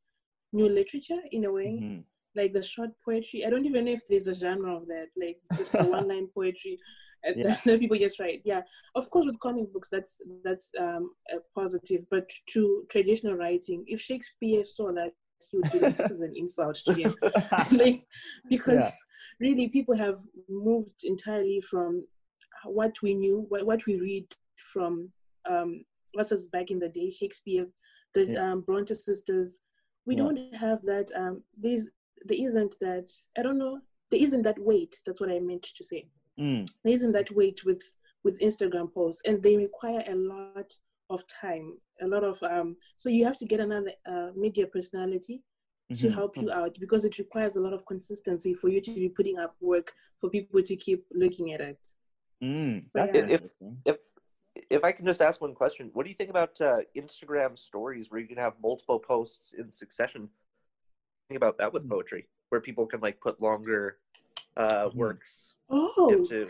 new 0.52 0.68
literature 0.68 1.20
in 1.32 1.46
a 1.46 1.52
way, 1.52 1.78
mm-hmm. 1.82 2.00
like 2.36 2.52
the 2.52 2.62
short 2.62 2.90
poetry. 3.04 3.44
I 3.44 3.50
don't 3.50 3.66
even 3.66 3.86
know 3.86 3.92
if 3.92 4.06
there's 4.08 4.28
a 4.28 4.34
genre 4.34 4.76
of 4.76 4.86
that, 4.86 5.06
like 5.20 5.38
just 5.56 5.72
the 5.72 5.84
one-line 5.96 6.28
poetry. 6.34 6.78
Uh, 7.26 7.32
yeah. 7.36 7.56
that 7.64 7.80
people 7.80 7.96
just 7.96 8.20
write. 8.20 8.42
Yeah, 8.44 8.62
of 8.94 9.08
course, 9.10 9.26
with 9.26 9.40
comic 9.40 9.72
books, 9.72 9.88
that's 9.90 10.18
that's 10.44 10.70
um, 10.78 11.10
a 11.32 11.38
positive. 11.58 12.02
But 12.10 12.30
to 12.48 12.84
traditional 12.90 13.34
writing, 13.34 13.84
if 13.86 14.00
Shakespeare 14.00 14.64
saw 14.64 14.92
that, 14.92 15.12
he 15.50 15.58
would 15.58 15.72
be 15.72 15.78
like, 15.78 15.96
"This 15.96 16.10
is 16.10 16.20
an 16.20 16.32
insult 16.36 16.76
to 16.86 16.94
him," 16.94 17.14
like 17.72 18.02
because 18.48 18.80
yeah 18.80 18.90
really 19.40 19.68
people 19.68 19.96
have 19.96 20.18
moved 20.48 21.04
entirely 21.04 21.60
from 21.60 22.06
what 22.64 23.00
we 23.02 23.14
knew, 23.14 23.46
what, 23.48 23.66
what 23.66 23.84
we 23.86 24.00
read 24.00 24.26
from 24.72 25.10
um, 25.48 25.84
authors 26.18 26.48
back 26.48 26.70
in 26.70 26.78
the 26.78 26.88
day, 26.88 27.10
Shakespeare, 27.10 27.66
the 28.14 28.24
yeah. 28.24 28.52
um, 28.52 28.60
Bronte 28.62 28.94
sisters. 28.94 29.58
We 30.06 30.16
yeah. 30.16 30.22
don't 30.22 30.56
have 30.56 30.82
that. 30.82 31.10
Um, 31.14 31.42
there's, 31.56 31.88
there 32.24 32.38
isn't 32.40 32.76
that. 32.80 33.10
I 33.38 33.42
don't 33.42 33.58
know. 33.58 33.80
There 34.10 34.20
isn't 34.20 34.42
that 34.42 34.58
weight. 34.58 34.96
That's 35.04 35.20
what 35.20 35.30
I 35.30 35.40
meant 35.40 35.66
to 35.76 35.84
say. 35.84 36.08
Mm. 36.38 36.70
There 36.84 36.92
isn't 36.92 37.12
that 37.12 37.34
weight 37.34 37.64
with 37.64 37.82
with 38.24 38.40
Instagram 38.40 38.92
posts, 38.92 39.20
and 39.26 39.42
they 39.42 39.54
require 39.54 40.02
a 40.08 40.14
lot 40.14 40.72
of 41.10 41.22
time, 41.28 41.76
a 42.02 42.06
lot 42.06 42.24
of 42.24 42.42
um. 42.42 42.76
So 42.96 43.08
you 43.08 43.24
have 43.24 43.36
to 43.38 43.46
get 43.46 43.60
another 43.60 43.92
uh, 44.06 44.28
media 44.36 44.66
personality 44.66 45.42
to 45.92 46.06
mm-hmm. 46.06 46.14
help 46.14 46.36
you 46.36 46.50
out 46.50 46.76
because 46.80 47.04
it 47.04 47.18
requires 47.18 47.56
a 47.56 47.60
lot 47.60 47.74
of 47.74 47.84
consistency 47.86 48.54
for 48.54 48.68
you 48.68 48.80
to 48.80 48.94
be 48.94 49.08
putting 49.08 49.38
up 49.38 49.54
work 49.60 49.92
for 50.20 50.30
people 50.30 50.62
to 50.62 50.76
keep 50.76 51.04
looking 51.12 51.52
at 51.52 51.60
it. 51.60 51.78
Mm, 52.42 52.84
so, 52.84 53.04
yeah. 53.04 53.26
if, 53.28 53.42
if 53.84 53.96
if 54.70 54.84
I 54.84 54.92
can 54.92 55.04
just 55.04 55.20
ask 55.20 55.40
one 55.40 55.54
question, 55.54 55.90
what 55.92 56.04
do 56.04 56.10
you 56.10 56.16
think 56.16 56.30
about 56.30 56.60
uh, 56.60 56.78
Instagram 56.96 57.58
stories 57.58 58.10
where 58.10 58.20
you 58.20 58.28
can 58.28 58.38
have 58.38 58.54
multiple 58.62 58.98
posts 58.98 59.52
in 59.56 59.72
succession? 59.72 60.28
Think 61.28 61.36
about 61.36 61.58
that 61.58 61.72
with 61.72 61.82
hmm. 61.82 61.90
poetry, 61.90 62.28
where 62.50 62.60
people 62.60 62.86
can 62.86 63.00
like 63.00 63.20
put 63.20 63.40
longer 63.40 63.98
uh, 64.56 64.88
hmm. 64.88 64.98
works. 64.98 65.54
Oh, 65.70 66.10
into... 66.12 66.46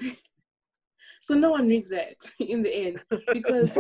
so 1.21 1.35
no 1.35 1.51
one 1.51 1.67
reads 1.67 1.89
that 1.89 2.17
in 2.41 2.63
the 2.63 2.75
end 2.75 3.05
because 3.33 3.77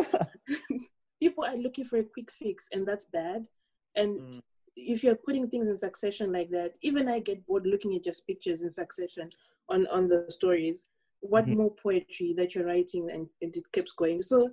people 1.21 1.45
are 1.45 1.57
looking 1.57 1.85
for 1.85 1.99
a 1.99 2.05
quick 2.05 2.31
fix, 2.31 2.69
and 2.73 2.87
that's 2.87 3.05
bad. 3.07 3.49
And 3.95 4.21
mm 4.21 4.41
if 4.77 5.05
you're 5.05 5.15
putting 5.15 5.49
things 5.49 5.69
in 5.69 5.77
succession 5.77 6.33
like 6.33 6.51
that, 6.51 6.77
even 6.83 7.09
I 7.09 7.21
get 7.21 7.47
bored 7.47 7.67
looking 7.67 7.95
at 7.95 8.05
just 8.05 8.27
pictures 8.27 8.63
in 8.63 8.71
succession 8.71 9.31
on 9.69 9.87
on 9.87 10.09
the 10.09 10.27
stories. 10.29 10.87
What 11.21 11.47
mm-hmm. 11.47 11.59
more 11.59 11.75
poetry 11.75 12.35
that 12.37 12.55
you're 12.55 12.67
writing 12.67 13.11
and, 13.11 13.29
and 13.41 13.57
it 13.57 13.65
keeps 13.73 13.93
going. 13.93 14.23
So 14.23 14.51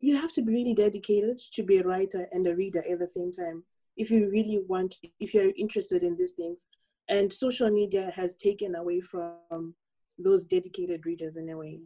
you 0.00 0.16
have 0.16 0.32
to 0.32 0.42
be 0.42 0.52
really 0.52 0.74
dedicated 0.74 1.38
to 1.38 1.62
be 1.62 1.78
a 1.78 1.84
writer 1.84 2.28
and 2.32 2.46
a 2.46 2.54
reader 2.54 2.84
at 2.90 2.98
the 2.98 3.06
same 3.06 3.32
time. 3.32 3.62
If 3.96 4.10
you 4.10 4.28
really 4.28 4.60
want, 4.66 4.96
if 5.20 5.32
you're 5.32 5.52
interested 5.56 6.02
in 6.02 6.16
these 6.16 6.32
things, 6.32 6.66
and 7.08 7.32
social 7.32 7.70
media 7.70 8.12
has 8.14 8.34
taken 8.34 8.74
away 8.74 9.00
from 9.00 9.74
those 10.18 10.44
dedicated 10.44 11.06
readers 11.06 11.36
in 11.36 11.48
a 11.48 11.56
way. 11.56 11.80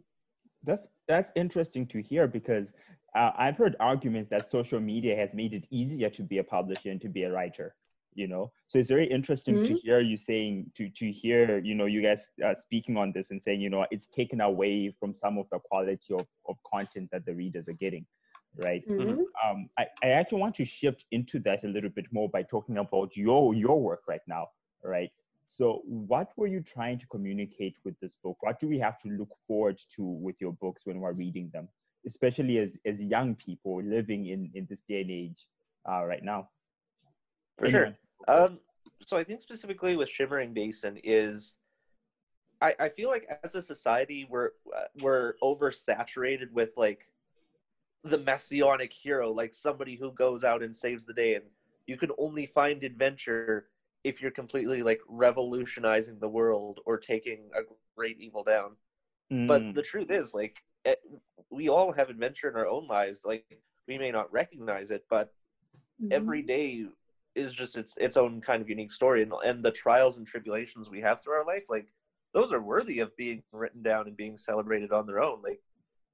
That's 0.63 0.87
that's 1.07 1.31
interesting 1.35 1.85
to 1.87 2.01
hear 2.01 2.27
because 2.27 2.67
uh, 3.15 3.31
I've 3.37 3.57
heard 3.57 3.75
arguments 3.79 4.29
that 4.29 4.49
social 4.49 4.79
media 4.79 5.15
has 5.15 5.29
made 5.33 5.53
it 5.53 5.65
easier 5.69 6.09
to 6.09 6.23
be 6.23 6.39
a 6.39 6.43
publisher 6.43 6.91
and 6.91 7.01
to 7.01 7.09
be 7.09 7.23
a 7.23 7.31
writer. 7.31 7.75
You 8.13 8.27
know, 8.27 8.51
so 8.65 8.79
it's 8.79 8.89
very 8.89 9.05
interesting 9.05 9.55
mm-hmm. 9.55 9.75
to 9.75 9.79
hear 9.79 9.99
you 9.99 10.17
saying 10.17 10.71
to 10.73 10.89
to 10.89 11.11
hear 11.11 11.59
you 11.59 11.75
know 11.75 11.85
you 11.85 12.01
guys 12.01 12.27
uh, 12.43 12.55
speaking 12.57 12.97
on 12.97 13.11
this 13.11 13.29
and 13.29 13.41
saying 13.41 13.61
you 13.61 13.69
know 13.69 13.85
it's 13.91 14.07
taken 14.07 14.41
away 14.41 14.91
from 14.99 15.13
some 15.13 15.37
of 15.37 15.45
the 15.51 15.59
quality 15.59 16.15
of, 16.15 16.25
of 16.49 16.55
content 16.65 17.09
that 17.11 17.27
the 17.27 17.35
readers 17.35 17.67
are 17.67 17.73
getting 17.73 18.07
right 18.55 18.87
mm-hmm. 18.87 19.21
um, 19.47 19.69
I, 19.77 19.85
I 20.03 20.07
actually 20.09 20.41
want 20.41 20.55
to 20.55 20.65
shift 20.65 21.05
into 21.11 21.39
that 21.41 21.63
a 21.63 21.67
little 21.67 21.89
bit 21.89 22.05
more 22.11 22.29
by 22.29 22.43
talking 22.43 22.77
about 22.77 23.15
your 23.15 23.53
your 23.53 23.79
work 23.79 24.01
right 24.07 24.21
now 24.27 24.47
right 24.83 25.11
so 25.47 25.81
what 25.85 26.31
were 26.37 26.47
you 26.47 26.61
trying 26.61 26.99
to 26.99 27.05
communicate 27.07 27.75
with 27.85 27.99
this 27.99 28.15
book 28.23 28.37
what 28.41 28.59
do 28.59 28.67
we 28.67 28.79
have 28.79 28.99
to 29.01 29.09
look 29.09 29.29
forward 29.47 29.79
to 29.95 30.03
with 30.03 30.35
your 30.39 30.53
books 30.53 30.85
when 30.85 30.99
we're 30.99 31.13
reading 31.13 31.49
them 31.53 31.67
especially 32.07 32.57
as 32.57 32.77
as 32.85 33.01
young 33.01 33.35
people 33.35 33.81
living 33.83 34.27
in 34.27 34.49
in 34.55 34.65
this 34.69 34.81
day 34.87 35.01
and 35.01 35.11
age 35.11 35.45
uh, 35.89 36.03
right 36.05 36.23
now. 36.23 36.49
For 37.59 37.69
sure. 37.69 37.95
Um, 38.27 38.59
so 39.05 39.17
I 39.17 39.23
think 39.23 39.41
specifically 39.41 39.95
with 39.95 40.09
Shimmering 40.09 40.53
Basin 40.53 40.99
is, 41.03 41.55
I 42.61 42.75
I 42.79 42.89
feel 42.89 43.09
like 43.09 43.27
as 43.43 43.55
a 43.55 43.61
society 43.61 44.27
we're 44.29 44.51
uh, 44.75 44.85
we're 45.01 45.33
oversaturated 45.43 46.51
with 46.51 46.71
like 46.77 47.03
the 48.03 48.17
messianic 48.17 48.93
hero, 48.93 49.31
like 49.31 49.53
somebody 49.53 49.95
who 49.95 50.11
goes 50.11 50.43
out 50.43 50.63
and 50.63 50.75
saves 50.75 51.05
the 51.05 51.13
day, 51.13 51.35
and 51.35 51.45
you 51.85 51.97
can 51.97 52.11
only 52.17 52.45
find 52.45 52.83
adventure 52.83 53.67
if 54.03 54.21
you're 54.21 54.31
completely 54.31 54.83
like 54.83 55.01
revolutionizing 55.07 56.17
the 56.19 56.29
world 56.29 56.79
or 56.85 56.97
taking 56.97 57.49
a 57.55 57.61
great 57.95 58.17
evil 58.19 58.43
down. 58.43 58.75
Mm. 59.31 59.47
But 59.47 59.73
the 59.73 59.81
truth 59.81 60.09
is, 60.09 60.33
like, 60.33 60.63
we 61.49 61.69
all 61.69 61.91
have 61.91 62.09
adventure 62.09 62.49
in 62.49 62.55
our 62.55 62.67
own 62.67 62.87
lives. 62.87 63.21
Like 63.25 63.45
we 63.87 63.97
may 63.97 64.11
not 64.11 64.31
recognize 64.31 64.91
it, 64.91 65.05
but 65.09 65.33
mm-hmm. 66.01 66.11
every 66.11 66.41
day 66.41 66.85
is 67.35 67.53
just 67.53 67.77
its 67.77 67.95
its 67.97 68.17
own 68.17 68.41
kind 68.41 68.61
of 68.61 68.69
unique 68.69 68.91
story, 68.91 69.23
and 69.23 69.31
and 69.45 69.63
the 69.63 69.71
trials 69.71 70.17
and 70.17 70.27
tribulations 70.27 70.89
we 70.89 71.01
have 71.01 71.21
through 71.21 71.33
our 71.33 71.45
life, 71.45 71.63
like 71.69 71.87
those 72.33 72.51
are 72.51 72.61
worthy 72.61 72.99
of 72.99 73.15
being 73.15 73.41
written 73.51 73.81
down 73.81 74.07
and 74.07 74.17
being 74.17 74.37
celebrated 74.37 74.91
on 74.91 75.05
their 75.07 75.21
own. 75.21 75.41
Like 75.41 75.61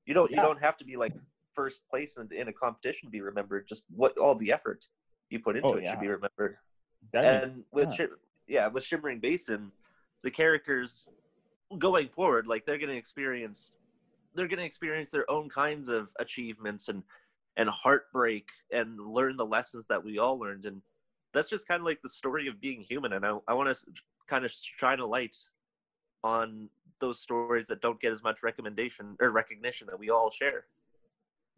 you 0.05 0.13
don't 0.13 0.31
yeah. 0.31 0.37
you 0.37 0.43
don't 0.43 0.61
have 0.61 0.77
to 0.77 0.85
be 0.85 0.95
like 0.95 1.13
first 1.53 1.81
place 1.89 2.17
in, 2.17 2.29
in 2.35 2.47
a 2.47 2.53
competition 2.53 3.07
to 3.07 3.11
be 3.11 3.21
remembered. 3.21 3.67
Just 3.67 3.83
what 3.95 4.17
all 4.17 4.35
the 4.35 4.51
effort 4.51 4.85
you 5.29 5.39
put 5.39 5.55
into 5.55 5.69
oh, 5.69 5.73
it 5.73 5.83
yeah. 5.83 5.91
should 5.91 6.01
be 6.01 6.07
remembered. 6.07 6.57
That 7.11 7.43
and 7.43 7.59
is, 7.59 7.65
with 7.71 7.99
yeah. 7.99 8.05
yeah, 8.47 8.67
with 8.67 8.83
Shimmering 8.83 9.19
Basin, 9.19 9.71
the 10.23 10.31
characters 10.31 11.07
going 11.79 12.09
forward, 12.09 12.47
like 12.47 12.65
they're 12.65 12.77
going 12.77 12.89
to 12.89 12.97
experience 12.97 13.71
they're 14.35 14.47
going 14.47 14.59
to 14.59 14.65
experience 14.65 15.09
their 15.09 15.29
own 15.29 15.49
kinds 15.49 15.89
of 15.89 16.09
achievements 16.19 16.89
and 16.89 17.03
and 17.55 17.69
heartbreak 17.69 18.47
and 18.71 18.99
learn 18.99 19.37
the 19.37 19.45
lessons 19.45 19.85
that 19.87 20.03
we 20.03 20.17
all 20.17 20.39
learned 20.39 20.65
and 20.65 20.81
that's 21.33 21.49
just 21.49 21.67
kind 21.67 21.81
of 21.81 21.85
like 21.85 22.01
the 22.01 22.09
story 22.09 22.47
of 22.47 22.59
being 22.59 22.81
human 22.81 23.13
and 23.13 23.25
i, 23.25 23.37
I 23.47 23.53
want 23.53 23.75
to 23.75 23.85
kind 24.27 24.45
of 24.45 24.51
shine 24.51 24.99
a 24.99 25.05
light 25.05 25.35
on 26.23 26.69
those 26.99 27.19
stories 27.19 27.67
that 27.67 27.81
don't 27.81 27.99
get 27.99 28.11
as 28.11 28.23
much 28.23 28.43
recommendation 28.43 29.15
or 29.19 29.29
recognition 29.31 29.87
that 29.87 29.99
we 29.99 30.09
all 30.09 30.31
share. 30.31 30.65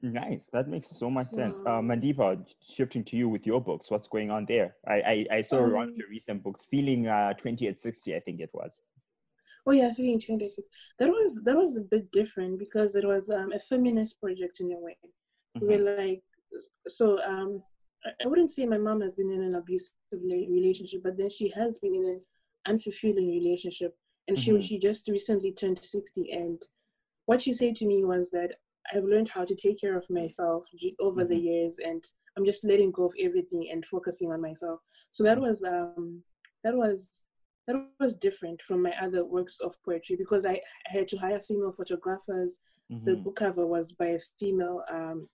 Nice. 0.01 0.49
That 0.51 0.67
makes 0.67 0.89
so 0.89 1.09
much 1.09 1.29
sense. 1.29 1.57
Uh, 1.65 1.81
Mandeepa, 1.81 2.45
shifting 2.67 3.03
to 3.05 3.15
you 3.15 3.29
with 3.29 3.45
your 3.45 3.61
books, 3.61 3.89
what's 3.89 4.07
going 4.07 4.29
on 4.29 4.45
there? 4.45 4.75
I 4.87 4.97
I, 5.13 5.25
I 5.37 5.41
saw 5.41 5.63
um, 5.63 5.73
one 5.73 5.89
of 5.89 5.97
your 5.97 6.09
recent 6.09 6.43
books, 6.43 6.67
Feeling 6.69 7.07
uh, 7.07 7.33
20 7.33 7.67
at 7.67 7.79
60, 7.79 8.15
I 8.15 8.19
think 8.19 8.39
it 8.39 8.49
was. 8.53 8.81
Oh 9.65 9.71
yeah, 9.71 9.91
Feeling 9.93 10.19
20 10.19 10.45
at 10.45 10.51
60. 10.51 10.63
That 10.99 11.09
was 11.09 11.39
that 11.43 11.55
was 11.55 11.77
a 11.77 11.81
bit 11.81 12.11
different 12.11 12.59
because 12.59 12.95
it 12.95 13.05
was 13.05 13.29
um, 13.29 13.51
a 13.51 13.59
feminist 13.59 14.19
project 14.19 14.59
in 14.59 14.71
a 14.71 14.77
way. 14.77 14.97
Mm-hmm. 15.57 15.67
We're 15.67 15.97
like, 15.97 16.23
so 16.87 17.19
um, 17.23 17.63
I 18.23 18.27
wouldn't 18.27 18.51
say 18.51 18.65
my 18.65 18.77
mom 18.77 19.01
has 19.01 19.15
been 19.15 19.31
in 19.31 19.41
an 19.41 19.55
abusive 19.55 19.95
relationship, 20.11 21.01
but 21.03 21.17
then 21.17 21.29
she 21.29 21.49
has 21.49 21.79
been 21.79 21.95
in 21.95 22.05
an 22.05 22.21
unfulfilling 22.67 23.27
relationship, 23.27 23.95
and 24.27 24.37
mm-hmm. 24.37 24.59
she 24.59 24.67
she 24.67 24.79
just 24.79 25.07
recently 25.07 25.51
turned 25.51 25.79
60 25.79 26.31
and 26.31 26.61
what 27.25 27.41
she 27.41 27.53
said 27.53 27.75
to 27.77 27.85
me 27.85 28.03
was 28.03 28.29
that 28.31 28.51
I've 28.93 29.03
learned 29.03 29.29
how 29.29 29.45
to 29.45 29.55
take 29.55 29.81
care 29.81 29.97
of 29.97 30.09
myself 30.09 30.65
over 30.99 31.21
mm-hmm. 31.21 31.29
the 31.29 31.37
years, 31.37 31.77
and 31.83 32.03
I'm 32.37 32.45
just 32.45 32.63
letting 32.63 32.91
go 32.91 33.05
of 33.05 33.13
everything 33.19 33.69
and 33.71 33.85
focusing 33.85 34.31
on 34.31 34.41
myself. 34.41 34.79
So 35.11 35.23
that 35.23 35.39
was 35.39 35.63
um, 35.63 36.21
that 36.63 36.75
was 36.75 37.25
that 37.67 37.75
was 37.99 38.15
different 38.15 38.61
from 38.61 38.83
my 38.83 38.93
other 39.01 39.25
works 39.25 39.57
of 39.59 39.75
poetry 39.83 40.15
because 40.15 40.45
I, 40.45 40.61
had 40.85 41.07
to 41.09 41.17
hire 41.17 41.39
female 41.39 41.71
photographers. 41.71 42.59
Mm-hmm. 42.91 43.05
The 43.05 43.15
book 43.15 43.37
cover 43.37 43.65
was 43.65 43.91
by 43.93 44.07
a 44.07 44.19
female 44.39 44.83
um, 44.91 45.27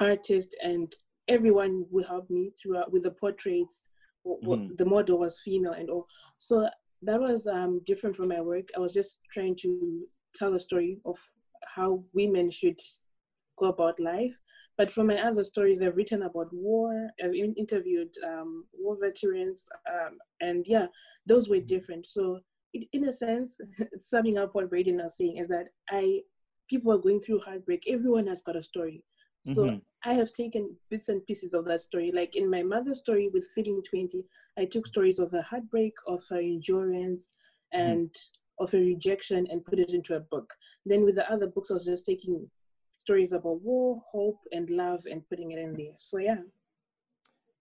artist, 0.00 0.56
and 0.62 0.92
everyone 1.28 1.84
would 1.90 2.06
help 2.06 2.30
me 2.30 2.52
throughout 2.60 2.92
with 2.92 3.02
the 3.02 3.10
portraits. 3.10 3.82
Mm-hmm. 4.26 4.76
The 4.76 4.86
model 4.86 5.18
was 5.18 5.40
female 5.44 5.72
and 5.72 5.90
all. 5.90 6.06
So 6.38 6.68
that 7.02 7.20
was 7.20 7.46
um, 7.46 7.82
different 7.84 8.16
from 8.16 8.28
my 8.28 8.40
work. 8.40 8.68
I 8.74 8.80
was 8.80 8.94
just 8.94 9.18
trying 9.30 9.56
to 9.56 10.06
tell 10.34 10.54
a 10.54 10.60
story 10.60 10.98
of 11.04 11.18
how 11.74 12.02
women 12.14 12.50
should 12.50 12.80
go 13.58 13.66
about 13.66 14.00
life. 14.00 14.38
But 14.76 14.90
for 14.90 15.04
my 15.04 15.20
other 15.20 15.44
stories, 15.44 15.80
I've 15.80 15.96
written 15.96 16.22
about 16.22 16.52
war. 16.52 17.08
I've 17.22 17.34
interviewed 17.34 18.12
um, 18.26 18.64
war 18.72 18.96
veterans, 19.00 19.64
um, 19.88 20.18
and 20.40 20.66
yeah, 20.66 20.86
those 21.26 21.48
were 21.48 21.60
different. 21.60 22.06
So, 22.06 22.40
it, 22.72 22.88
in 22.92 23.04
a 23.04 23.12
sense, 23.12 23.60
summing 23.98 24.38
up 24.38 24.54
what 24.54 24.70
Braden 24.70 24.96
was 24.96 25.16
saying 25.16 25.36
is 25.36 25.48
that 25.48 25.68
I 25.90 26.22
people 26.68 26.92
are 26.92 26.98
going 26.98 27.20
through 27.20 27.40
heartbreak. 27.40 27.84
Everyone 27.88 28.26
has 28.26 28.40
got 28.40 28.56
a 28.56 28.62
story. 28.62 29.04
So 29.46 29.64
mm-hmm. 29.64 29.76
I 30.10 30.14
have 30.14 30.32
taken 30.32 30.74
bits 30.88 31.10
and 31.10 31.24
pieces 31.26 31.52
of 31.52 31.66
that 31.66 31.82
story. 31.82 32.10
Like 32.14 32.34
in 32.34 32.50
my 32.50 32.62
mother's 32.62 33.00
story 33.00 33.28
with 33.30 33.46
Feeling 33.54 33.82
20, 33.86 34.24
I 34.58 34.64
took 34.64 34.86
stories 34.86 35.18
of 35.18 35.30
her 35.32 35.42
heartbreak, 35.42 35.92
of 36.06 36.22
her 36.30 36.38
endurance, 36.38 37.28
mm-hmm. 37.74 37.90
and 37.90 38.08
mm-hmm 38.08 38.38
of 38.58 38.70
her 38.72 38.78
rejection 38.78 39.46
and 39.50 39.64
put 39.64 39.78
it 39.78 39.92
into 39.92 40.16
a 40.16 40.20
book. 40.20 40.52
Then 40.86 41.04
with 41.04 41.16
the 41.16 41.30
other 41.30 41.46
books, 41.46 41.70
I 41.70 41.74
was 41.74 41.84
just 41.84 42.06
taking 42.06 42.48
stories 43.04 43.32
about 43.32 43.60
war, 43.60 44.02
hope, 44.10 44.40
and 44.52 44.68
love 44.70 45.02
and 45.10 45.28
putting 45.28 45.52
it 45.52 45.58
in 45.58 45.74
there. 45.74 45.96
So 45.98 46.18
yeah. 46.18 46.42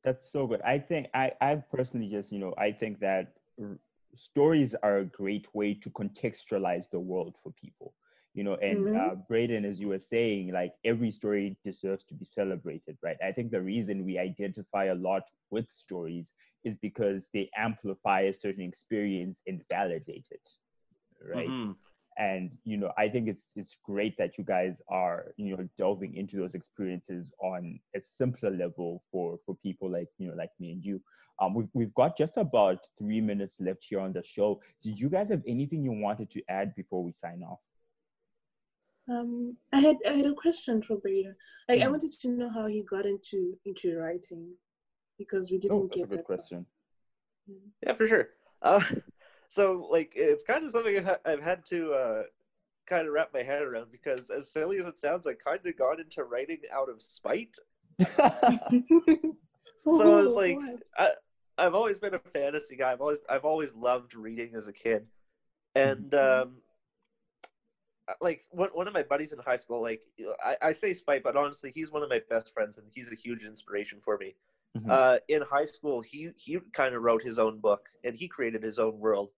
That's 0.03 0.29
so 0.29 0.47
good. 0.47 0.61
I 0.61 0.79
think 0.79 1.07
I, 1.13 1.31
I 1.39 1.55
personally 1.55 2.09
just, 2.09 2.31
you 2.31 2.39
know, 2.39 2.53
I 2.57 2.71
think 2.71 2.99
that 2.99 3.33
r- 3.61 3.79
stories 4.15 4.75
are 4.83 4.97
a 4.99 5.05
great 5.05 5.47
way 5.53 5.73
to 5.75 5.89
contextualize 5.89 6.89
the 6.89 6.99
world 6.99 7.35
for 7.41 7.51
people. 7.53 7.93
You 8.33 8.43
know, 8.43 8.55
and 8.55 8.79
mm-hmm. 8.79 9.11
uh, 9.11 9.15
Braden, 9.29 9.63
as 9.63 9.79
you 9.79 9.89
were 9.89 9.99
saying, 9.99 10.51
like 10.51 10.73
every 10.83 11.11
story 11.11 11.55
deserves 11.63 12.03
to 12.05 12.15
be 12.15 12.25
celebrated, 12.25 12.97
right? 13.03 13.17
I 13.23 13.31
think 13.31 13.51
the 13.51 13.61
reason 13.61 14.05
we 14.05 14.17
identify 14.17 14.85
a 14.85 14.95
lot 14.95 15.23
with 15.51 15.69
stories 15.69 16.31
is 16.63 16.77
because 16.77 17.29
they 17.33 17.49
amplify 17.55 18.21
a 18.21 18.33
certain 18.33 18.63
experience 18.63 19.41
and 19.45 19.61
validate 19.69 20.27
it 20.31 20.49
right 21.33 21.47
mm-hmm. 21.47 21.71
And 22.17 22.51
you 22.63 22.77
know 22.77 22.91
i 22.97 23.07
think 23.07 23.27
it's 23.27 23.47
it's 23.55 23.77
great 23.83 24.15
that 24.17 24.37
you 24.37 24.43
guys 24.43 24.81
are 24.89 25.33
you 25.37 25.55
know 25.55 25.67
delving 25.77 26.15
into 26.15 26.37
those 26.37 26.53
experiences 26.53 27.31
on 27.39 27.79
a 27.95 28.01
simpler 28.01 28.51
level 28.51 29.03
for 29.11 29.39
for 29.45 29.55
people 29.63 29.89
like 29.89 30.07
you 30.17 30.27
know 30.27 30.35
like 30.35 30.51
me 30.59 30.71
and 30.71 30.83
you 30.83 31.01
um 31.41 31.53
we've, 31.53 31.69
we've 31.73 31.93
got 31.95 32.17
just 32.17 32.37
about 32.37 32.85
three 32.97 33.21
minutes 33.21 33.57
left 33.59 33.83
here 33.87 33.99
on 33.99 34.13
the 34.13 34.23
show 34.23 34.59
did 34.83 34.99
you 34.99 35.09
guys 35.09 35.29
have 35.29 35.43
anything 35.47 35.83
you 35.83 35.91
wanted 35.91 36.29
to 36.29 36.41
add 36.49 36.73
before 36.75 37.03
we 37.03 37.11
sign 37.11 37.41
off 37.43 37.59
um, 39.09 39.57
I 39.73 39.81
had 39.81 39.97
I 40.07 40.13
had 40.13 40.27
a 40.27 40.33
question 40.33 40.81
for 40.81 40.95
Breda. 40.95 41.35
Like, 41.67 41.79
mm. 41.79 41.83
I 41.83 41.87
wanted 41.89 42.13
to 42.13 42.29
know 42.29 42.49
how 42.49 42.67
he 42.67 42.83
got 42.83 43.05
into 43.05 43.57
into 43.65 43.97
writing, 43.97 44.53
because 45.17 45.51
we 45.51 45.57
didn't 45.57 45.77
oh, 45.77 45.87
get 45.87 46.05
a 46.05 46.07
good 46.07 46.19
that 46.19 46.25
question. 46.25 46.65
Yeah, 47.85 47.95
for 47.95 48.07
sure. 48.07 48.29
Uh, 48.61 48.81
so 49.53 49.87
like 49.91 50.13
it's 50.15 50.43
kind 50.43 50.65
of 50.65 50.71
something 50.71 51.07
I've 51.25 51.43
had 51.43 51.63
to 51.67 51.93
uh, 51.93 52.23
kind 52.87 53.05
of 53.05 53.13
wrap 53.13 53.29
my 53.35 53.43
head 53.43 53.61
around 53.61 53.91
because 53.91 54.31
as 54.31 54.51
silly 54.51 54.79
as 54.79 54.85
it 54.85 54.97
sounds, 54.97 55.27
I 55.27 55.33
kind 55.33 55.59
of 55.63 55.77
got 55.77 55.99
into 55.99 56.23
writing 56.23 56.57
out 56.73 56.89
of 56.89 57.03
spite. 57.03 57.55
so 58.17 58.31
I 59.85 60.21
was 60.21 60.33
like 60.33 60.57
I, 60.97 61.11
I've 61.59 61.75
always 61.75 61.99
been 61.99 62.15
a 62.15 62.19
fantasy 62.33 62.75
guy. 62.75 62.93
I've 62.93 63.01
always 63.01 63.19
I've 63.29 63.45
always 63.45 63.75
loved 63.75 64.15
reading 64.15 64.55
as 64.55 64.67
a 64.67 64.73
kid, 64.73 65.05
and 65.75 66.09
mm-hmm. 66.09 66.49
um, 66.49 66.55
like 68.21 68.41
one 68.49 68.69
one 68.73 68.87
of 68.87 68.93
my 68.95 69.03
buddies 69.03 69.33
in 69.33 69.39
high 69.39 69.57
school, 69.57 69.83
like 69.83 70.01
I, 70.43 70.57
I 70.63 70.71
say 70.71 70.95
spite, 70.95 71.21
but 71.21 71.37
honestly, 71.37 71.71
he's 71.71 71.91
one 71.91 72.01
of 72.01 72.09
my 72.09 72.21
best 72.27 72.51
friends, 72.55 72.79
and 72.79 72.87
he's 72.89 73.11
a 73.11 73.15
huge 73.15 73.43
inspiration 73.43 73.99
for 74.03 74.17
me. 74.17 74.33
Mm-hmm. 74.75 74.89
Uh, 74.89 75.17
in 75.27 75.43
high 75.43 75.65
school, 75.65 76.01
he 76.01 76.31
he 76.37 76.57
kind 76.73 76.95
of 76.95 77.03
wrote 77.03 77.21
his 77.21 77.37
own 77.37 77.59
book, 77.59 77.89
and 78.03 78.15
he 78.15 78.27
created 78.27 78.63
his 78.63 78.79
own 78.79 78.97
world 78.97 79.29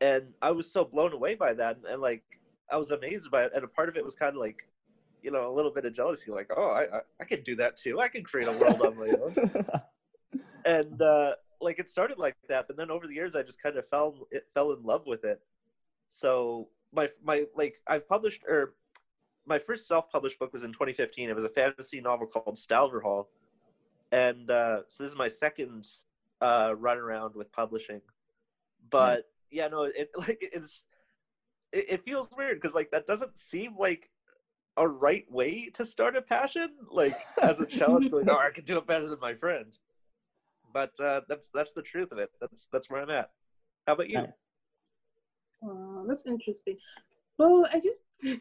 and 0.00 0.32
I 0.40 0.50
was 0.50 0.70
so 0.70 0.84
blown 0.84 1.12
away 1.12 1.34
by 1.34 1.52
that, 1.54 1.76
and, 1.76 1.86
and, 1.86 2.02
like 2.02 2.22
I 2.70 2.76
was 2.76 2.90
amazed 2.90 3.30
by 3.30 3.44
it. 3.44 3.52
And 3.54 3.64
a 3.64 3.68
part 3.68 3.88
of 3.88 3.96
it 3.96 4.04
was 4.04 4.14
kind 4.14 4.34
of 4.34 4.40
like, 4.40 4.66
you 5.22 5.30
know, 5.30 5.50
a 5.50 5.54
little 5.54 5.70
bit 5.70 5.84
of 5.84 5.94
jealousy, 5.94 6.30
like, 6.30 6.50
oh, 6.56 6.70
I 6.70 6.82
I, 6.82 7.00
I 7.20 7.24
could 7.24 7.44
do 7.44 7.56
that 7.56 7.76
too. 7.76 8.00
I 8.00 8.08
can 8.08 8.24
create 8.24 8.48
a 8.48 8.52
world 8.52 8.82
on 8.82 8.96
my 8.96 9.08
own. 9.08 9.64
and 10.64 11.02
uh, 11.02 11.32
like 11.60 11.78
it 11.78 11.88
started 11.88 12.18
like 12.18 12.36
that, 12.48 12.66
but 12.66 12.76
then 12.76 12.90
over 12.90 13.06
the 13.06 13.14
years, 13.14 13.36
I 13.36 13.42
just 13.42 13.62
kind 13.62 13.76
of 13.76 13.88
fell 13.88 14.26
it 14.30 14.46
fell 14.54 14.72
in 14.72 14.82
love 14.82 15.06
with 15.06 15.24
it. 15.24 15.40
So 16.08 16.68
my 16.92 17.08
my 17.22 17.44
like 17.54 17.76
I've 17.86 18.08
published 18.08 18.42
or 18.48 18.74
my 19.46 19.58
first 19.58 19.88
self-published 19.88 20.38
book 20.38 20.52
was 20.52 20.64
in 20.64 20.72
2015. 20.72 21.28
It 21.28 21.34
was 21.34 21.44
a 21.44 21.48
fantasy 21.48 22.00
novel 22.00 22.26
called 22.26 22.56
Stalverhall, 22.56 23.26
and 24.12 24.50
uh, 24.50 24.80
so 24.86 25.02
this 25.02 25.12
is 25.12 25.18
my 25.18 25.28
second 25.28 25.88
uh, 26.40 26.74
run 26.76 26.98
around 26.98 27.34
with 27.34 27.52
publishing. 27.52 28.00
But 28.90 29.28
yeah, 29.50 29.68
no, 29.68 29.84
it 29.84 30.10
like 30.16 30.38
it's 30.40 30.84
it, 31.72 31.86
it 31.88 32.04
feels 32.04 32.28
weird 32.36 32.60
because 32.60 32.74
like 32.74 32.90
that 32.90 33.06
doesn't 33.06 33.38
seem 33.38 33.76
like 33.78 34.10
a 34.76 34.86
right 34.86 35.24
way 35.30 35.70
to 35.74 35.84
start 35.84 36.16
a 36.16 36.22
passion. 36.22 36.68
Like 36.90 37.16
as 37.42 37.60
a 37.60 37.66
challenge, 37.66 38.12
like 38.12 38.28
oh, 38.28 38.38
I 38.38 38.50
can 38.54 38.64
do 38.64 38.78
it 38.78 38.86
better 38.86 39.08
than 39.08 39.20
my 39.20 39.34
friend. 39.34 39.76
But 40.72 40.98
uh, 41.00 41.22
that's 41.28 41.48
that's 41.52 41.72
the 41.72 41.82
truth 41.82 42.12
of 42.12 42.18
it. 42.18 42.30
That's 42.40 42.68
that's 42.72 42.88
where 42.88 43.02
I'm 43.02 43.10
at. 43.10 43.30
How 43.86 43.94
about 43.94 44.10
you? 44.10 44.26
Oh, 45.62 46.04
that's 46.06 46.26
interesting. 46.26 46.78
Well, 47.38 47.66
I 47.72 47.80
just 47.80 48.02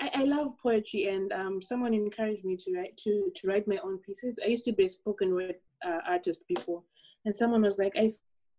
I, 0.00 0.10
I 0.14 0.24
love 0.24 0.54
poetry, 0.62 1.06
and 1.06 1.32
um, 1.32 1.62
someone 1.62 1.94
encouraged 1.94 2.44
me 2.44 2.56
to 2.56 2.72
write 2.74 2.96
to 2.98 3.30
to 3.36 3.46
write 3.46 3.68
my 3.68 3.78
own 3.84 3.98
pieces. 3.98 4.38
I 4.42 4.48
used 4.48 4.64
to 4.64 4.72
be 4.72 4.86
a 4.86 4.88
spoken 4.88 5.34
word 5.34 5.56
uh, 5.84 5.98
artist 6.08 6.42
before, 6.48 6.82
and 7.24 7.34
someone 7.34 7.62
was 7.62 7.78
like, 7.78 7.92
"I 7.96 8.12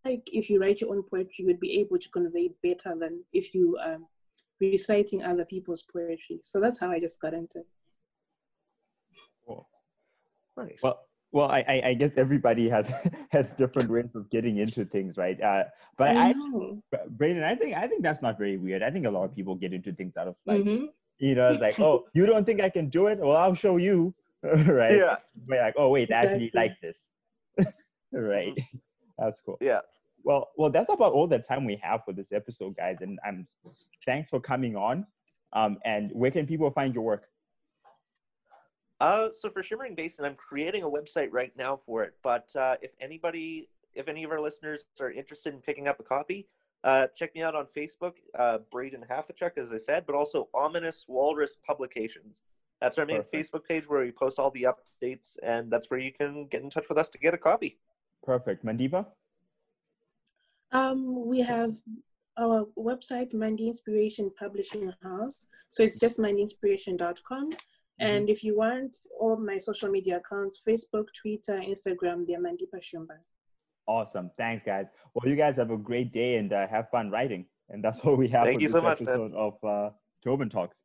like 0.06 0.24
if 0.26 0.50
you 0.50 0.60
write 0.60 0.82
your 0.82 0.92
own 0.92 1.04
poetry, 1.04 1.34
you 1.38 1.46
would 1.48 1.60
be 1.60 1.80
able 1.80 2.00
to 2.00 2.10
convey 2.10 2.52
better 2.64 2.96
than 3.00 3.24
if 3.34 3.54
you 3.54 3.78
um, 3.84 4.08
reciting 4.60 5.24
other 5.24 5.46
people's 5.46 5.84
poetry. 5.92 6.40
So 6.44 6.60
that's 6.60 6.80
how 6.80 6.92
I 6.92 7.00
just 7.00 7.20
got 7.20 7.34
into 7.34 7.60
it. 7.60 7.68
Cool. 9.46 9.68
Nice. 10.58 10.80
Well, 10.82 11.02
well, 11.34 11.50
I, 11.50 11.82
I 11.86 11.94
guess 11.94 12.18
everybody 12.18 12.68
has 12.70 12.92
has 13.30 13.52
different 13.52 13.90
ways 13.90 14.10
of 14.16 14.30
getting 14.30 14.58
into 14.58 14.86
things, 14.86 15.18
right? 15.18 15.40
Uh, 15.42 15.64
but 15.98 16.10
I, 16.10 16.30
I 16.30 16.34
Braden, 17.10 17.44
I 17.44 17.56
think 17.56 17.76
I 17.76 17.88
think 17.88 18.04
that's 18.04 18.22
not 18.22 18.38
very 18.38 18.58
weird. 18.58 18.84
I 18.84 18.92
think 18.92 19.06
a 19.06 19.10
lot 19.10 19.26
of 19.26 19.36
people 19.36 19.56
get 19.56 19.74
into 19.74 19.94
things 19.94 20.18
out 20.18 20.28
of 20.28 20.36
spite. 20.36 20.66
Mm-hmm. 20.66 20.86
You 21.20 21.36
know, 21.36 21.48
it's 21.50 21.62
like, 21.62 21.80
oh, 21.80 22.06
you 22.14 22.26
don't 22.26 22.46
think 22.46 22.62
I 22.62 22.70
can 22.70 22.90
do 22.90 23.08
it? 23.08 23.20
Well, 23.20 23.38
I'll 23.38 23.54
show 23.54 23.78
you, 23.78 24.14
right? 24.44 24.98
Yeah. 24.98 25.18
We're 25.48 25.62
like, 25.62 25.76
oh 25.78 25.90
wait, 25.90 26.10
exactly. 26.10 26.30
I 26.30 26.34
actually 26.34 26.52
like 26.54 26.82
this, 26.82 27.00
right? 28.12 28.56
Mm-hmm. 28.56 28.78
That's 29.22 29.40
cool. 29.40 29.58
Yeah. 29.62 29.82
Well, 30.24 30.50
well, 30.58 30.70
that's 30.70 30.90
about 30.90 31.14
all 31.14 31.28
the 31.28 31.40
time 31.40 31.66
we 31.66 31.80
have 31.82 32.04
for 32.06 32.14
this 32.14 32.32
episode, 32.32 32.76
guys. 32.76 32.98
And 33.02 33.20
I'm 33.26 33.48
thanks 34.06 34.30
for 34.30 34.40
coming 34.40 34.76
on. 34.76 35.06
Um, 35.54 35.78
and 35.86 36.12
where 36.14 36.32
can 36.32 36.46
people 36.46 36.70
find 36.72 36.94
your 36.94 37.04
work? 37.04 37.26
Uh, 39.00 39.30
so 39.32 39.50
for 39.50 39.64
Shimmering 39.64 39.96
Basin, 39.96 40.26
I'm 40.26 40.36
creating 40.36 40.84
a 40.84 40.90
website 40.90 41.30
right 41.32 41.52
now 41.58 41.80
for 41.86 42.04
it. 42.04 42.14
But 42.24 42.56
uh, 42.56 42.78
if 42.82 42.92
anybody, 43.00 43.70
if 43.94 44.08
any 44.08 44.24
of 44.24 44.32
our 44.32 44.40
listeners 44.40 44.86
are 45.00 45.12
interested 45.12 45.54
in 45.54 45.60
picking 45.60 45.88
up 45.88 46.00
a 46.00 46.04
copy, 46.04 46.48
uh, 46.84 47.08
check 47.16 47.34
me 47.36 47.42
out 47.42 47.56
on 47.56 47.68
Facebook, 47.76 48.14
uh, 48.38 48.60
Braden 48.72 49.04
Hafachuk, 49.10 49.58
as 49.58 49.72
I 49.72 49.78
said, 49.78 50.06
but 50.06 50.16
also 50.16 50.50
Ominous 50.54 51.06
Walrus 51.08 51.58
Publications. 51.66 52.44
That's 52.80 52.98
our 52.98 53.06
main 53.06 53.24
Perfect. 53.24 53.36
Facebook 53.36 53.68
page 53.68 53.88
where 53.88 54.02
we 54.02 54.12
post 54.12 54.40
all 54.40 54.52
the 54.52 54.68
updates, 54.68 55.38
and 55.44 55.72
that's 55.72 55.92
where 55.92 56.00
you 56.00 56.12
can 56.12 56.48
get 56.48 56.64
in 56.64 56.70
touch 56.70 56.90
with 56.90 56.98
us 56.98 57.10
to 57.10 57.20
get 57.20 57.34
a 57.34 57.38
copy. 57.38 57.78
Perfect. 58.24 58.66
Mandeepa? 58.66 59.06
Um, 60.72 61.28
we 61.28 61.42
have 61.42 61.76
our 62.38 62.66
website, 62.78 63.34
Mandy 63.34 63.68
Inspiration 63.68 64.32
Publishing 64.38 64.92
House. 65.04 65.46
So 65.70 65.84
it's 65.84 66.00
just 66.00 66.18
mandyinspiration.com. 66.18 67.52
Mm-hmm. 67.52 67.58
And 68.00 68.30
if 68.30 68.44
you 68.44 68.58
want 68.58 68.96
all 69.20 69.38
my 69.38 69.58
social 69.58 69.90
media 69.90 70.18
accounts, 70.18 70.60
Facebook, 70.68 71.06
Twitter, 71.20 71.62
Instagram, 71.62 72.26
they're 72.26 72.40
Mandeepa 72.40 72.80
Shumba. 72.80 73.18
Awesome. 73.88 74.32
Thanks, 74.38 74.64
guys. 74.66 74.86
Well, 75.14 75.30
you 75.30 75.36
guys 75.36 75.56
have 75.58 75.72
a 75.72 75.78
great 75.78 76.14
day 76.14 76.38
and 76.38 76.54
uh, 76.54 76.68
have 76.68 76.90
fun 76.90 77.12
writing. 77.12 77.46
And 77.70 77.84
that's 77.84 78.00
all 78.04 78.16
we 78.16 78.28
have 78.30 78.46
Thank 78.46 78.58
for 78.58 78.62
you 78.62 78.68
this 78.68 78.76
so 78.76 78.82
much, 78.82 79.02
episode 79.02 79.32
man. 79.32 79.40
of 79.40 79.64
uh, 79.64 79.90
Tobin 80.24 80.50
Talks. 80.50 80.78